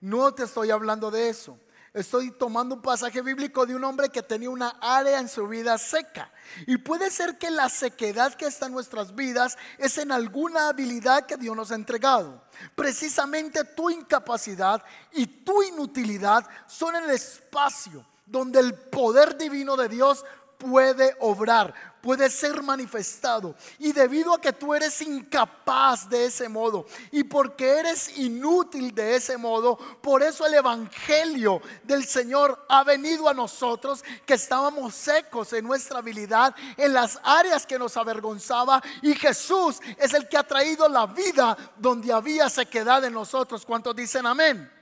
No 0.00 0.32
te 0.34 0.44
estoy 0.44 0.70
hablando 0.70 1.10
de 1.10 1.30
eso. 1.30 1.58
Estoy 1.94 2.30
tomando 2.32 2.74
un 2.74 2.82
pasaje 2.82 3.22
bíblico 3.22 3.64
de 3.64 3.74
un 3.74 3.82
hombre 3.82 4.10
que 4.10 4.22
tenía 4.22 4.50
una 4.50 4.76
área 4.80 5.18
en 5.18 5.28
su 5.28 5.48
vida 5.48 5.78
seca. 5.78 6.30
Y 6.66 6.76
puede 6.76 7.10
ser 7.10 7.38
que 7.38 7.50
la 7.50 7.68
sequedad 7.70 8.34
que 8.34 8.46
está 8.46 8.66
en 8.66 8.72
nuestras 8.72 9.14
vidas 9.14 9.56
es 9.78 9.96
en 9.96 10.12
alguna 10.12 10.68
habilidad 10.68 11.24
que 11.24 11.36
Dios 11.36 11.56
nos 11.56 11.72
ha 11.72 11.76
entregado. 11.76 12.42
Precisamente 12.74 13.64
tu 13.64 13.88
incapacidad 13.88 14.84
y 15.12 15.26
tu 15.26 15.62
inutilidad 15.62 16.46
son 16.66 16.94
el 16.94 17.08
espacio 17.10 18.04
donde 18.26 18.60
el 18.60 18.74
poder 18.74 19.38
divino 19.38 19.76
de 19.76 19.88
Dios 19.88 20.24
puede 20.58 21.16
obrar, 21.20 21.72
puede 22.02 22.28
ser 22.28 22.62
manifestado. 22.62 23.54
Y 23.78 23.92
debido 23.92 24.34
a 24.34 24.40
que 24.40 24.52
tú 24.52 24.74
eres 24.74 25.00
incapaz 25.00 26.08
de 26.08 26.26
ese 26.26 26.48
modo 26.48 26.86
y 27.12 27.24
porque 27.24 27.78
eres 27.78 28.18
inútil 28.18 28.94
de 28.94 29.14
ese 29.14 29.36
modo, 29.38 29.76
por 30.02 30.22
eso 30.22 30.44
el 30.44 30.54
Evangelio 30.54 31.62
del 31.84 32.04
Señor 32.04 32.66
ha 32.68 32.82
venido 32.82 33.28
a 33.28 33.34
nosotros 33.34 34.04
que 34.26 34.34
estábamos 34.34 34.94
secos 34.94 35.52
en 35.52 35.64
nuestra 35.64 36.00
habilidad, 36.00 36.54
en 36.76 36.92
las 36.92 37.18
áreas 37.22 37.64
que 37.64 37.78
nos 37.78 37.96
avergonzaba. 37.96 38.82
Y 39.00 39.14
Jesús 39.14 39.80
es 39.96 40.12
el 40.12 40.28
que 40.28 40.36
ha 40.36 40.46
traído 40.46 40.88
la 40.88 41.06
vida 41.06 41.56
donde 41.76 42.12
había 42.12 42.50
sequedad 42.50 43.04
en 43.04 43.12
nosotros. 43.12 43.64
¿Cuántos 43.64 43.94
dicen 43.94 44.26
amén? 44.26 44.77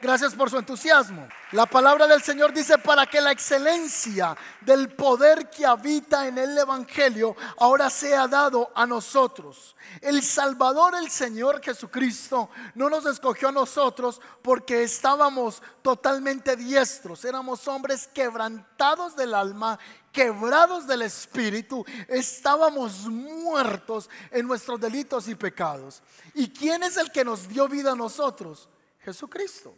Gracias 0.00 0.32
por 0.34 0.48
su 0.48 0.56
entusiasmo. 0.56 1.26
La 1.50 1.66
palabra 1.66 2.06
del 2.06 2.22
Señor 2.22 2.52
dice 2.52 2.78
para 2.78 3.06
que 3.06 3.20
la 3.20 3.32
excelencia 3.32 4.36
del 4.60 4.90
poder 4.90 5.50
que 5.50 5.66
habita 5.66 6.28
en 6.28 6.38
el 6.38 6.56
Evangelio 6.56 7.34
ahora 7.58 7.90
sea 7.90 8.28
dado 8.28 8.70
a 8.76 8.86
nosotros. 8.86 9.74
El 10.00 10.22
Salvador, 10.22 10.94
el 10.94 11.10
Señor 11.10 11.60
Jesucristo, 11.60 12.48
no 12.76 12.88
nos 12.88 13.06
escogió 13.06 13.48
a 13.48 13.52
nosotros 13.52 14.20
porque 14.40 14.84
estábamos 14.84 15.60
totalmente 15.82 16.54
diestros. 16.54 17.24
Éramos 17.24 17.66
hombres 17.66 18.08
quebrantados 18.14 19.16
del 19.16 19.34
alma, 19.34 19.80
quebrados 20.12 20.86
del 20.86 21.02
espíritu. 21.02 21.84
Estábamos 22.06 23.08
muertos 23.08 24.08
en 24.30 24.46
nuestros 24.46 24.78
delitos 24.78 25.26
y 25.26 25.34
pecados. 25.34 26.02
¿Y 26.34 26.50
quién 26.50 26.84
es 26.84 26.96
el 26.96 27.10
que 27.10 27.24
nos 27.24 27.48
dio 27.48 27.66
vida 27.66 27.92
a 27.92 27.96
nosotros? 27.96 28.68
Jesucristo. 29.00 29.74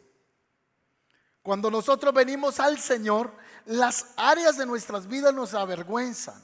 Cuando 1.50 1.68
nosotros 1.68 2.14
venimos 2.14 2.60
al 2.60 2.78
Señor, 2.78 3.32
las 3.66 4.06
áreas 4.16 4.56
de 4.56 4.66
nuestras 4.66 5.08
vidas 5.08 5.34
nos 5.34 5.52
avergüenzan. 5.52 6.40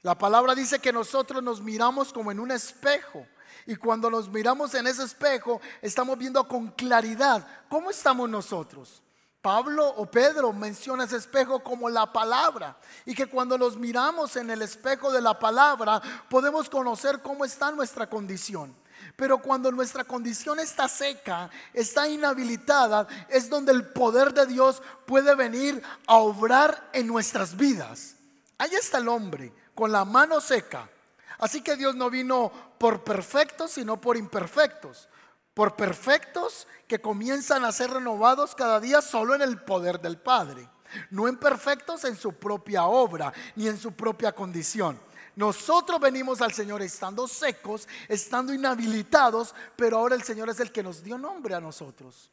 La 0.00 0.16
palabra 0.16 0.54
dice 0.54 0.78
que 0.78 0.90
nosotros 0.90 1.42
nos 1.42 1.60
miramos 1.60 2.14
como 2.14 2.32
en 2.32 2.40
un 2.40 2.50
espejo. 2.50 3.26
Y 3.66 3.76
cuando 3.76 4.08
nos 4.08 4.30
miramos 4.30 4.72
en 4.72 4.86
ese 4.86 5.02
espejo, 5.02 5.60
estamos 5.82 6.16
viendo 6.16 6.48
con 6.48 6.68
claridad 6.68 7.46
cómo 7.68 7.90
estamos 7.90 8.30
nosotros. 8.30 9.02
Pablo 9.42 9.86
o 9.86 10.10
Pedro 10.10 10.50
menciona 10.54 11.04
ese 11.04 11.18
espejo 11.18 11.62
como 11.62 11.90
la 11.90 12.10
palabra 12.10 12.78
y 13.04 13.14
que 13.14 13.26
cuando 13.26 13.58
nos 13.58 13.76
miramos 13.76 14.36
en 14.36 14.48
el 14.48 14.62
espejo 14.62 15.12
de 15.12 15.20
la 15.20 15.38
palabra 15.38 16.00
podemos 16.30 16.70
conocer 16.70 17.20
cómo 17.20 17.44
está 17.44 17.70
nuestra 17.70 18.08
condición. 18.08 18.74
Pero 19.22 19.38
cuando 19.38 19.70
nuestra 19.70 20.02
condición 20.02 20.58
está 20.58 20.88
seca, 20.88 21.48
está 21.72 22.08
inhabilitada, 22.08 23.06
es 23.28 23.48
donde 23.48 23.70
el 23.70 23.86
poder 23.86 24.34
de 24.34 24.46
Dios 24.46 24.82
puede 25.06 25.36
venir 25.36 25.80
a 26.08 26.16
obrar 26.16 26.90
en 26.92 27.06
nuestras 27.06 27.56
vidas. 27.56 28.16
Ahí 28.58 28.74
está 28.74 28.98
el 28.98 29.06
hombre 29.06 29.52
con 29.76 29.92
la 29.92 30.04
mano 30.04 30.40
seca. 30.40 30.90
Así 31.38 31.62
que 31.62 31.76
Dios 31.76 31.94
no 31.94 32.10
vino 32.10 32.50
por 32.78 33.04
perfectos, 33.04 33.70
sino 33.70 34.00
por 34.00 34.16
imperfectos. 34.16 35.08
Por 35.54 35.76
perfectos 35.76 36.66
que 36.88 37.00
comienzan 37.00 37.64
a 37.64 37.70
ser 37.70 37.90
renovados 37.90 38.56
cada 38.56 38.80
día 38.80 39.00
solo 39.00 39.36
en 39.36 39.42
el 39.42 39.62
poder 39.62 40.00
del 40.00 40.18
Padre. 40.18 40.68
No 41.10 41.28
en 41.28 41.36
perfectos 41.36 42.04
en 42.06 42.16
su 42.16 42.32
propia 42.32 42.86
obra 42.86 43.32
ni 43.54 43.68
en 43.68 43.78
su 43.78 43.92
propia 43.92 44.32
condición. 44.32 44.98
Nosotros 45.34 46.00
venimos 46.00 46.40
al 46.40 46.52
Señor 46.52 46.82
estando 46.82 47.26
secos, 47.26 47.88
estando 48.08 48.52
inhabilitados, 48.52 49.54
pero 49.76 49.98
ahora 49.98 50.14
el 50.14 50.22
Señor 50.22 50.50
es 50.50 50.60
el 50.60 50.70
que 50.70 50.82
nos 50.82 51.02
dio 51.02 51.16
nombre 51.16 51.54
a 51.54 51.60
nosotros. 51.60 52.30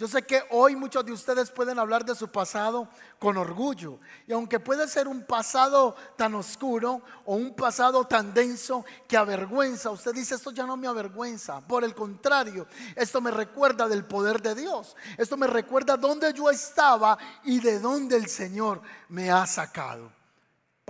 Yo 0.00 0.08
sé 0.08 0.22
que 0.22 0.42
hoy 0.48 0.76
muchos 0.76 1.04
de 1.04 1.12
ustedes 1.12 1.50
pueden 1.50 1.78
hablar 1.78 2.06
de 2.06 2.14
su 2.14 2.28
pasado 2.28 2.88
con 3.18 3.36
orgullo. 3.36 3.98
Y 4.26 4.32
aunque 4.32 4.58
puede 4.58 4.88
ser 4.88 5.06
un 5.06 5.26
pasado 5.26 5.94
tan 6.16 6.34
oscuro 6.34 7.02
o 7.26 7.34
un 7.34 7.54
pasado 7.54 8.06
tan 8.06 8.32
denso 8.32 8.82
que 9.06 9.18
avergüenza, 9.18 9.90
usted 9.90 10.14
dice, 10.14 10.36
esto 10.36 10.52
ya 10.52 10.64
no 10.64 10.78
me 10.78 10.88
avergüenza. 10.88 11.60
Por 11.60 11.84
el 11.84 11.94
contrario, 11.94 12.66
esto 12.96 13.20
me 13.20 13.30
recuerda 13.30 13.88
del 13.88 14.06
poder 14.06 14.40
de 14.40 14.54
Dios. 14.54 14.96
Esto 15.18 15.36
me 15.36 15.46
recuerda 15.46 15.98
dónde 15.98 16.32
yo 16.32 16.48
estaba 16.48 17.18
y 17.44 17.60
de 17.60 17.78
dónde 17.78 18.16
el 18.16 18.26
Señor 18.26 18.80
me 19.10 19.30
ha 19.30 19.46
sacado. 19.46 20.19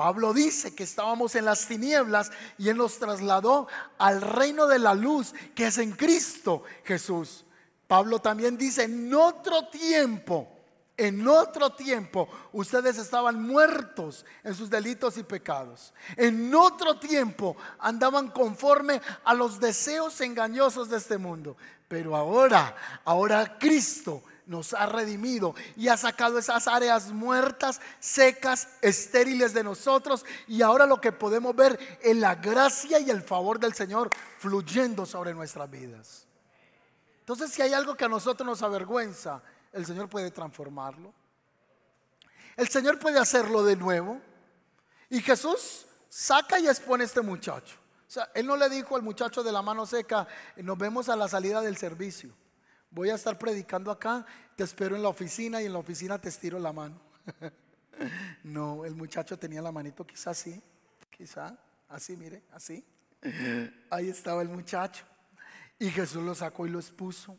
Pablo 0.00 0.32
dice 0.32 0.74
que 0.74 0.84
estábamos 0.84 1.34
en 1.34 1.44
las 1.44 1.66
tinieblas 1.66 2.32
y 2.56 2.70
Él 2.70 2.78
nos 2.78 2.98
trasladó 2.98 3.68
al 3.98 4.22
reino 4.22 4.66
de 4.66 4.78
la 4.78 4.94
luz 4.94 5.34
que 5.54 5.66
es 5.66 5.76
en 5.76 5.92
Cristo 5.92 6.62
Jesús. 6.84 7.44
Pablo 7.86 8.18
también 8.18 8.56
dice, 8.56 8.84
en 8.84 9.12
otro 9.12 9.68
tiempo, 9.68 10.48
en 10.96 11.28
otro 11.28 11.74
tiempo 11.74 12.30
ustedes 12.52 12.96
estaban 12.96 13.42
muertos 13.42 14.24
en 14.42 14.54
sus 14.54 14.70
delitos 14.70 15.18
y 15.18 15.22
pecados. 15.22 15.92
En 16.16 16.54
otro 16.54 16.98
tiempo 16.98 17.58
andaban 17.78 18.30
conforme 18.30 19.02
a 19.22 19.34
los 19.34 19.60
deseos 19.60 20.18
engañosos 20.22 20.88
de 20.88 20.96
este 20.96 21.18
mundo. 21.18 21.58
Pero 21.88 22.16
ahora, 22.16 22.74
ahora 23.04 23.58
Cristo 23.58 24.22
nos 24.50 24.74
ha 24.74 24.84
redimido 24.86 25.54
y 25.76 25.86
ha 25.86 25.96
sacado 25.96 26.36
esas 26.36 26.66
áreas 26.66 27.12
muertas, 27.12 27.80
secas, 28.00 28.66
estériles 28.82 29.54
de 29.54 29.62
nosotros. 29.62 30.26
Y 30.48 30.62
ahora 30.62 30.86
lo 30.86 31.00
que 31.00 31.12
podemos 31.12 31.54
ver 31.54 31.78
es 32.02 32.16
la 32.16 32.34
gracia 32.34 32.98
y 32.98 33.10
el 33.10 33.22
favor 33.22 33.60
del 33.60 33.74
Señor 33.74 34.10
fluyendo 34.40 35.06
sobre 35.06 35.34
nuestras 35.34 35.70
vidas. 35.70 36.26
Entonces, 37.20 37.52
si 37.52 37.62
hay 37.62 37.72
algo 37.72 37.94
que 37.94 38.06
a 38.06 38.08
nosotros 38.08 38.44
nos 38.44 38.60
avergüenza, 38.62 39.40
el 39.72 39.86
Señor 39.86 40.08
puede 40.08 40.32
transformarlo. 40.32 41.14
El 42.56 42.68
Señor 42.68 42.98
puede 42.98 43.20
hacerlo 43.20 43.62
de 43.62 43.76
nuevo. 43.76 44.20
Y 45.10 45.20
Jesús 45.20 45.86
saca 46.08 46.58
y 46.58 46.66
expone 46.66 47.04
a 47.04 47.06
este 47.06 47.20
muchacho. 47.20 47.76
O 48.08 48.10
sea, 48.10 48.28
él 48.34 48.48
no 48.48 48.56
le 48.56 48.68
dijo 48.68 48.96
al 48.96 49.02
muchacho 49.02 49.44
de 49.44 49.52
la 49.52 49.62
mano 49.62 49.86
seca, 49.86 50.26
nos 50.56 50.76
vemos 50.76 51.08
a 51.08 51.14
la 51.14 51.28
salida 51.28 51.60
del 51.60 51.76
servicio. 51.76 52.39
Voy 52.90 53.10
a 53.10 53.14
estar 53.14 53.38
predicando 53.38 53.90
acá, 53.90 54.26
te 54.56 54.64
espero 54.64 54.96
en 54.96 55.02
la 55.02 55.08
oficina 55.08 55.62
y 55.62 55.66
en 55.66 55.72
la 55.72 55.78
oficina 55.78 56.20
te 56.20 56.28
estiro 56.28 56.58
la 56.58 56.72
mano. 56.72 57.00
no, 58.42 58.84
el 58.84 58.96
muchacho 58.96 59.38
tenía 59.38 59.62
la 59.62 59.70
manito 59.70 60.04
quizá 60.04 60.30
así, 60.30 60.60
quizá 61.08 61.56
así, 61.88 62.16
mire, 62.16 62.42
así. 62.52 62.84
Ahí 63.90 64.08
estaba 64.08 64.42
el 64.42 64.48
muchacho. 64.48 65.04
Y 65.78 65.88
Jesús 65.90 66.22
lo 66.22 66.34
sacó 66.34 66.66
y 66.66 66.70
lo 66.70 66.80
expuso. 66.80 67.38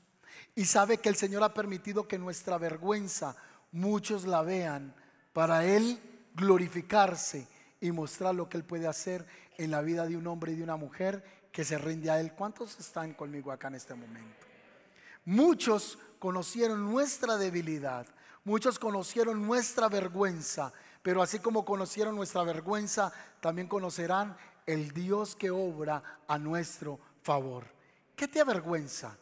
Y 0.56 0.64
sabe 0.64 1.00
que 1.00 1.10
el 1.10 1.16
Señor 1.16 1.44
ha 1.44 1.54
permitido 1.54 2.08
que 2.08 2.18
nuestra 2.18 2.58
vergüenza 2.58 3.36
muchos 3.74 4.26
la 4.26 4.44
vean 4.44 4.96
para 5.34 5.66
Él 5.66 6.00
glorificarse 6.34 7.46
y 7.82 7.92
mostrar 7.92 8.36
lo 8.36 8.48
que 8.48 8.58
Él 8.58 8.64
puede 8.64 8.88
hacer 8.88 9.26
en 9.58 9.72
la 9.72 9.82
vida 9.82 10.06
de 10.06 10.16
un 10.16 10.28
hombre 10.28 10.54
y 10.54 10.56
de 10.56 10.64
una 10.64 10.78
mujer 10.78 11.24
que 11.52 11.66
se 11.66 11.78
rinde 11.78 12.10
a 12.10 12.22
Él. 12.22 12.32
¿Cuántos 12.32 12.80
están 12.80 13.14
conmigo 13.14 13.52
acá 13.52 13.68
en 13.68 13.76
este 13.76 13.94
momento? 13.94 14.51
Muchos 15.26 15.98
conocieron 16.20 16.92
nuestra 16.92 17.38
debilidad, 17.38 18.06
muchos 18.44 18.80
conocieron 18.80 19.46
nuestra 19.46 19.90
vergüenza, 19.90 20.74
pero 21.02 21.22
así 21.22 21.40
como 21.40 21.66
conocieron 21.66 22.16
nuestra 22.16 22.44
vergüenza, 22.44 23.12
también 23.40 23.68
conocerán 23.68 24.36
el 24.66 24.92
Dios 24.92 25.36
que 25.36 25.52
obra 25.52 26.22
a 26.28 26.38
nuestro 26.38 27.00
favor. 27.24 27.66
¿Qué 28.16 28.28
te 28.28 28.40
avergüenza? 28.40 29.18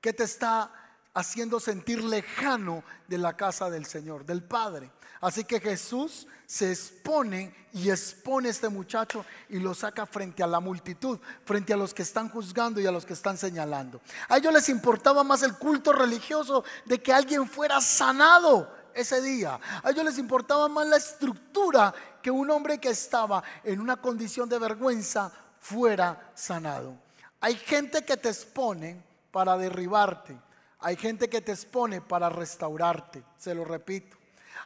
¿Qué 0.00 0.12
te 0.12 0.24
está 0.24 0.72
haciendo 1.16 1.58
sentir 1.58 2.04
lejano 2.04 2.84
de 3.08 3.16
la 3.16 3.36
casa 3.36 3.70
del 3.70 3.86
Señor, 3.86 4.24
del 4.24 4.42
Padre? 4.42 4.90
Así 5.20 5.44
que 5.44 5.60
Jesús 5.60 6.26
se 6.46 6.70
expone 6.70 7.54
y 7.72 7.90
expone 7.90 8.48
a 8.48 8.50
este 8.50 8.68
muchacho 8.68 9.24
y 9.48 9.58
lo 9.58 9.74
saca 9.74 10.06
frente 10.06 10.42
a 10.42 10.46
la 10.46 10.60
multitud, 10.60 11.18
frente 11.44 11.72
a 11.72 11.76
los 11.76 11.94
que 11.94 12.02
están 12.02 12.28
juzgando 12.28 12.80
y 12.80 12.86
a 12.86 12.92
los 12.92 13.06
que 13.06 13.14
están 13.14 13.38
señalando. 13.38 14.00
A 14.28 14.36
ellos 14.36 14.52
les 14.52 14.68
importaba 14.68 15.24
más 15.24 15.42
el 15.42 15.54
culto 15.54 15.92
religioso 15.92 16.64
de 16.84 17.02
que 17.02 17.12
alguien 17.12 17.48
fuera 17.48 17.80
sanado 17.80 18.70
ese 18.94 19.22
día. 19.22 19.58
A 19.82 19.90
ellos 19.90 20.04
les 20.04 20.18
importaba 20.18 20.68
más 20.68 20.86
la 20.86 20.96
estructura 20.96 21.94
que 22.22 22.30
un 22.30 22.50
hombre 22.50 22.78
que 22.78 22.90
estaba 22.90 23.42
en 23.64 23.80
una 23.80 23.96
condición 23.96 24.48
de 24.48 24.58
vergüenza 24.58 25.32
fuera 25.60 26.30
sanado. 26.34 26.94
Hay 27.40 27.56
gente 27.56 28.04
que 28.04 28.16
te 28.16 28.28
expone 28.28 29.02
para 29.30 29.56
derribarte. 29.56 30.45
Hay 30.80 30.96
gente 30.96 31.28
que 31.28 31.40
te 31.40 31.52
expone 31.52 32.00
para 32.00 32.28
restaurarte. 32.28 33.22
Se 33.38 33.54
lo 33.54 33.64
repito. 33.64 34.16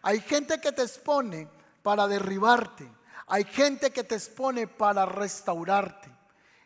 Hay 0.03 0.21
gente 0.21 0.61
que 0.61 0.73
te 0.73 0.83
expone 0.83 1.49
para 1.83 2.07
derribarte. 2.09 2.91
Hay 3.27 3.45
gente 3.45 3.91
que 3.91 4.05
te 4.05 4.17
expone 4.17 4.67
para 4.67 5.07
restaurarte. 5.07 6.11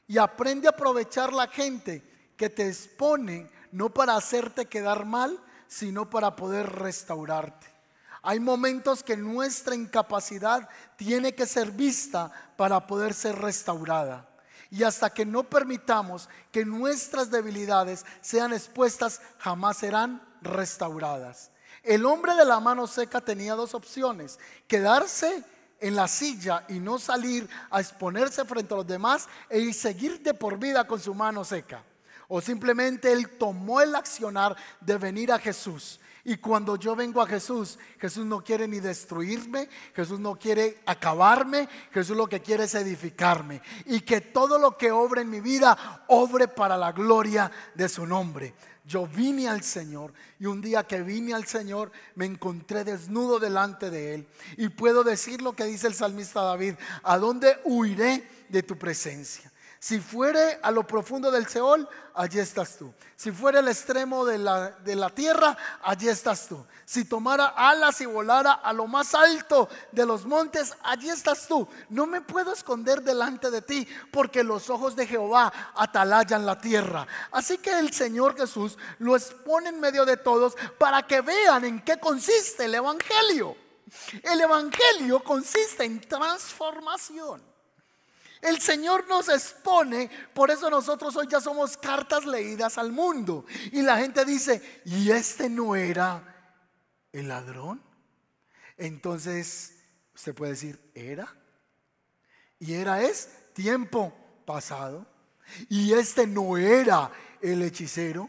Y 0.07 0.19
aprende 0.19 0.67
a 0.67 0.71
aprovechar 0.71 1.33
la 1.33 1.49
gente 1.49 2.03
que 2.37 2.51
te 2.51 2.69
expone 2.69 3.51
no 3.73 3.91
para 3.91 4.17
hacerte 4.17 4.67
quedar 4.67 5.05
mal, 5.05 5.39
sino 5.67 6.09
para 6.09 6.37
poder 6.37 6.67
restaurarte. 6.71 7.67
Hay 8.23 8.41
momentos 8.41 9.03
que 9.03 9.17
nuestra 9.17 9.75
incapacidad 9.75 10.69
tiene 10.97 11.35
que 11.35 11.47
ser 11.47 11.73
vista 11.73 12.33
para 12.57 12.87
poder 12.87 13.13
ser 13.13 13.37
restaurada. 13.37 14.29
Y 14.75 14.83
hasta 14.83 15.09
que 15.09 15.25
no 15.25 15.45
permitamos 15.45 16.29
que 16.51 16.65
nuestras 16.65 17.31
debilidades 17.31 18.05
sean 18.21 18.53
expuestas, 18.53 19.21
jamás 19.39 19.77
serán 19.77 20.21
restauradas. 20.43 21.53
El 21.85 22.05
hombre 22.05 22.35
de 22.35 22.45
la 22.45 22.59
mano 22.59 22.89
seca 22.89 23.21
tenía 23.21 23.55
dos 23.55 23.73
opciones, 23.73 24.41
quedarse 24.67 25.45
en 25.79 25.95
la 25.95 26.09
silla 26.09 26.65
y 26.69 26.81
no 26.81 26.99
salir 26.99 27.49
a 27.71 27.81
exponerse 27.81 28.45
frente 28.45 28.75
a 28.75 28.79
los 28.79 28.87
demás 28.89 29.29
e 29.49 29.73
seguir 29.73 30.21
de 30.21 30.35
por 30.35 30.59
vida 30.59 30.85
con 30.89 30.99
su 30.99 31.15
mano 31.15 31.45
seca. 31.45 31.85
O 32.27 32.41
simplemente 32.41 33.13
él 33.13 33.39
tomó 33.39 33.81
el 33.81 33.95
accionar 33.95 34.57
de 34.81 34.99
venir 34.99 35.31
a 35.31 35.39
Jesús. 35.39 36.01
Y 36.25 36.39
cuando 36.39 36.77
yo 36.77 36.97
vengo 36.97 37.21
a 37.21 37.27
Jesús, 37.27 37.79
Jesús 37.99 38.25
no 38.25 38.43
quiere 38.43 38.67
ni 38.67 38.81
destruirme, 38.81 39.69
Jesús 39.95 40.19
no 40.19 40.37
quiere 40.37 40.79
acabarme, 40.87 41.69
Jesús 41.93 42.17
lo 42.17 42.27
que 42.27 42.41
quiere 42.41 42.65
es 42.65 42.75
edificarme. 42.75 43.61
Y 43.87 44.01
que 44.01 44.21
todo 44.21 44.59
lo 44.59 44.79
que 44.79 44.91
obre 44.91 45.21
en 45.21 45.31
mi 45.31 45.41
vida, 45.41 46.05
obre 46.09 46.49
para 46.49 46.77
la 46.77 46.93
gloria 46.93 47.51
de 47.75 47.89
su 47.89 48.07
nombre 48.07 48.55
yo 48.87 49.07
vine 49.07 49.49
al 49.49 49.63
Señor 49.63 50.13
y 50.39 50.47
un 50.47 50.61
día 50.61 50.87
que 50.87 51.03
vine 51.03 51.33
al 51.33 51.47
Señor 51.47 51.91
me 52.15 52.27
encontré 52.27 52.85
desnudo 52.85 53.39
delante 53.39 53.91
de 53.91 54.15
Él. 54.15 54.29
Y 54.59 54.69
puedo 54.69 55.03
decir 55.03 55.41
lo 55.41 55.55
que 55.55 55.65
dice 55.65 55.87
el 55.87 55.95
salmista 55.95 56.43
David, 56.43 56.75
¿a 57.03 57.19
dónde 57.19 57.59
huiré 57.65 58.29
de 58.49 58.63
tu 58.63 58.77
presencia? 58.77 59.51
Si 59.85 60.01
fuere 60.01 60.59
a 60.63 60.71
lo 60.71 60.87
profundo 60.87 61.31
del 61.31 61.47
Seol, 61.47 61.87
allí 62.15 62.39
estás 62.39 62.79
tú. 62.79 62.95
Si 63.17 63.31
fuere 63.31 63.59
al 63.59 63.69
extremo 63.69 64.25
de 64.25 64.39
la, 64.39 64.71
de 64.71 64.97
la 64.97 65.11
tierra, 65.11 65.55
allí 65.83 66.09
estás 66.09 66.49
tú. 66.49 66.65
Si 66.87 67.05
tomara 67.05 67.49
alas 67.49 68.01
y 68.01 68.07
volara 68.07 68.53
a 68.53 68.73
lo 68.73 68.87
más 68.87 69.15
alto 69.15 69.69
de 69.93 70.07
los 70.07 70.25
montes, 70.25 70.73
allí 70.85 71.11
estás 71.11 71.47
tú. 71.47 71.69
No 71.91 72.07
me 72.07 72.23
puedo 72.23 72.55
esconder 72.55 73.03
delante 73.03 73.51
de 73.51 73.61
ti, 73.61 73.87
porque 74.11 74.43
los 74.43 74.71
ojos 74.71 74.97
de 74.97 75.07
Jehová 75.07 75.53
atalayan 75.75 76.47
la 76.47 76.59
tierra. 76.59 77.07
Así 77.31 77.59
que 77.59 77.79
el 77.79 77.93
Señor 77.93 78.39
Jesús 78.39 78.79
lo 79.01 79.15
expone 79.15 79.69
en 79.69 79.81
medio 79.81 80.07
de 80.07 80.17
todos 80.17 80.57
para 80.79 81.07
que 81.07 81.21
vean 81.21 81.63
en 81.67 81.83
qué 81.83 82.01
consiste 82.01 82.65
el 82.65 82.75
Evangelio. 82.75 83.55
El 84.23 84.41
Evangelio 84.41 85.23
consiste 85.23 85.85
en 85.85 86.01
transformación. 86.01 87.54
El 88.45 88.61
Señor 88.61 89.09
nos 89.09 89.31
expone, 89.31 90.11
por 90.35 90.51
eso 90.51 90.69
nosotros 90.69 91.17
hoy 91.17 91.27
ya 91.31 91.41
somos 91.41 91.79
cartas 91.79 92.27
leídas 92.27 92.77
al 92.77 92.93
mundo. 92.93 93.47
Y 93.73 93.81
la 93.81 93.97
gente 93.97 94.23
dice, 94.27 94.83
¿y 94.85 95.11
este 95.11 95.49
no 95.49 95.75
era 95.75 96.23
el 97.11 97.29
ladrón? 97.29 97.83
Entonces, 98.77 99.77
usted 100.15 100.35
puede 100.35 100.53
decir, 100.53 100.79
¿era? 100.95 101.35
Y 102.59 102.75
era 102.75 103.01
es 103.01 103.31
tiempo 103.55 104.15
pasado. 104.45 105.07
Y 105.71 105.95
este 105.95 106.27
no 106.27 106.59
era 106.59 107.11
el 107.41 107.63
hechicero 107.63 108.29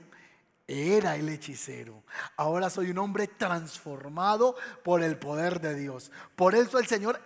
era 0.67 1.15
el 1.15 1.29
hechicero. 1.29 2.03
Ahora 2.37 2.69
soy 2.69 2.89
un 2.89 2.97
hombre 2.97 3.27
transformado 3.27 4.55
por 4.83 5.03
el 5.03 5.17
poder 5.17 5.61
de 5.61 5.75
Dios. 5.75 6.11
Por 6.35 6.55
eso 6.55 6.79
el 6.79 6.87
Señor 6.87 7.21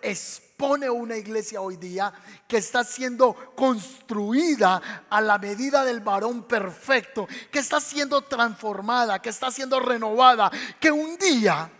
expone 0.59 0.89
una 0.89 1.15
iglesia 1.15 1.61
hoy 1.61 1.77
día 1.77 2.11
que 2.45 2.57
está 2.57 2.83
siendo 2.83 3.33
construida 3.55 5.05
a 5.09 5.21
la 5.21 5.37
medida 5.37 5.85
del 5.85 6.01
varón 6.01 6.43
perfecto, 6.43 7.29
que 7.49 7.59
está 7.59 7.79
siendo 7.79 8.23
transformada, 8.23 9.21
que 9.21 9.29
está 9.29 9.51
siendo 9.51 9.79
renovada, 9.79 10.51
que 10.77 10.91
un 10.91 11.17
día 11.17 11.71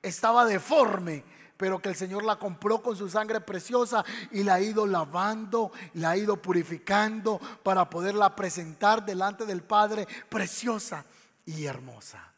estaba 0.00 0.44
deforme 0.44 1.24
pero 1.56 1.82
que 1.82 1.88
el 1.88 1.96
Señor 1.96 2.22
la 2.22 2.36
compró 2.36 2.80
con 2.80 2.96
su 2.96 3.10
sangre 3.10 3.40
preciosa 3.40 4.04
y 4.30 4.44
la 4.44 4.54
ha 4.54 4.60
ido 4.60 4.86
lavando, 4.86 5.72
la 5.94 6.10
ha 6.10 6.16
ido 6.16 6.40
purificando 6.40 7.40
para 7.64 7.90
poderla 7.90 8.36
presentar 8.36 9.04
delante 9.04 9.44
del 9.44 9.64
Padre 9.64 10.06
preciosa 10.28 11.04
y 11.44 11.64
hermosa. 11.64 12.32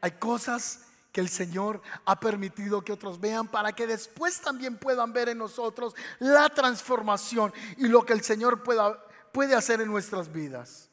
Hay 0.00 0.10
cosas 0.18 0.87
que 1.18 1.22
el 1.22 1.28
Señor 1.30 1.82
ha 2.04 2.20
permitido 2.20 2.80
que 2.80 2.92
otros 2.92 3.18
vean 3.18 3.48
para 3.48 3.72
que 3.72 3.88
después 3.88 4.40
también 4.40 4.76
puedan 4.76 5.12
ver 5.12 5.28
en 5.28 5.38
nosotros 5.38 5.96
la 6.20 6.48
transformación 6.48 7.52
y 7.76 7.88
lo 7.88 8.06
que 8.06 8.12
el 8.12 8.22
Señor 8.22 8.62
pueda, 8.62 9.04
puede 9.32 9.56
hacer 9.56 9.80
en 9.80 9.88
nuestras 9.88 10.30
vidas. 10.30 10.88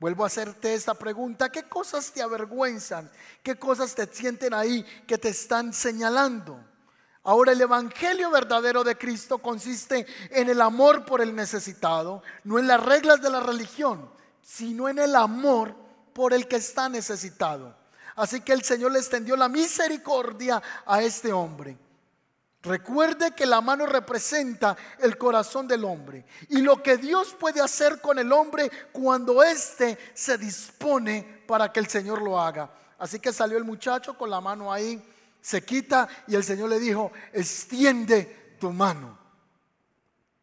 Vuelvo 0.00 0.24
a 0.24 0.28
hacerte 0.28 0.72
esta 0.72 0.94
pregunta, 0.94 1.52
¿qué 1.52 1.64
cosas 1.64 2.10
te 2.12 2.22
avergüenzan? 2.22 3.10
¿Qué 3.42 3.58
cosas 3.58 3.94
te 3.94 4.06
sienten 4.06 4.54
ahí 4.54 4.82
que 5.06 5.18
te 5.18 5.28
están 5.28 5.74
señalando? 5.74 6.58
Ahora 7.22 7.52
el 7.52 7.60
Evangelio 7.60 8.30
verdadero 8.30 8.84
de 8.84 8.96
Cristo 8.96 9.36
consiste 9.36 10.06
en 10.30 10.48
el 10.48 10.62
amor 10.62 11.04
por 11.04 11.20
el 11.20 11.36
necesitado, 11.36 12.22
no 12.42 12.58
en 12.58 12.68
las 12.68 12.82
reglas 12.82 13.20
de 13.20 13.28
la 13.28 13.40
religión, 13.40 14.10
sino 14.40 14.88
en 14.88 14.98
el 14.98 15.14
amor 15.14 15.76
por 16.14 16.32
el 16.32 16.48
que 16.48 16.56
está 16.56 16.88
necesitado. 16.88 17.76
Así 18.18 18.40
que 18.40 18.52
el 18.52 18.64
Señor 18.64 18.90
le 18.90 18.98
extendió 18.98 19.36
la 19.36 19.48
misericordia 19.48 20.60
a 20.84 21.00
este 21.02 21.32
hombre. 21.32 21.78
Recuerde 22.62 23.30
que 23.30 23.46
la 23.46 23.60
mano 23.60 23.86
representa 23.86 24.76
el 24.98 25.16
corazón 25.16 25.68
del 25.68 25.84
hombre 25.84 26.24
y 26.48 26.60
lo 26.60 26.82
que 26.82 26.96
Dios 26.96 27.36
puede 27.38 27.60
hacer 27.60 28.00
con 28.00 28.18
el 28.18 28.32
hombre 28.32 28.68
cuando 28.90 29.40
éste 29.44 29.96
se 30.14 30.36
dispone 30.36 31.44
para 31.46 31.72
que 31.72 31.78
el 31.78 31.86
Señor 31.86 32.20
lo 32.20 32.40
haga. 32.40 32.68
Así 32.98 33.20
que 33.20 33.32
salió 33.32 33.56
el 33.56 33.62
muchacho 33.62 34.18
con 34.18 34.30
la 34.30 34.40
mano 34.40 34.72
ahí, 34.72 35.00
se 35.40 35.64
quita 35.64 36.08
y 36.26 36.34
el 36.34 36.42
Señor 36.42 36.70
le 36.70 36.80
dijo, 36.80 37.12
extiende 37.32 38.56
tu 38.58 38.72
mano. 38.72 39.16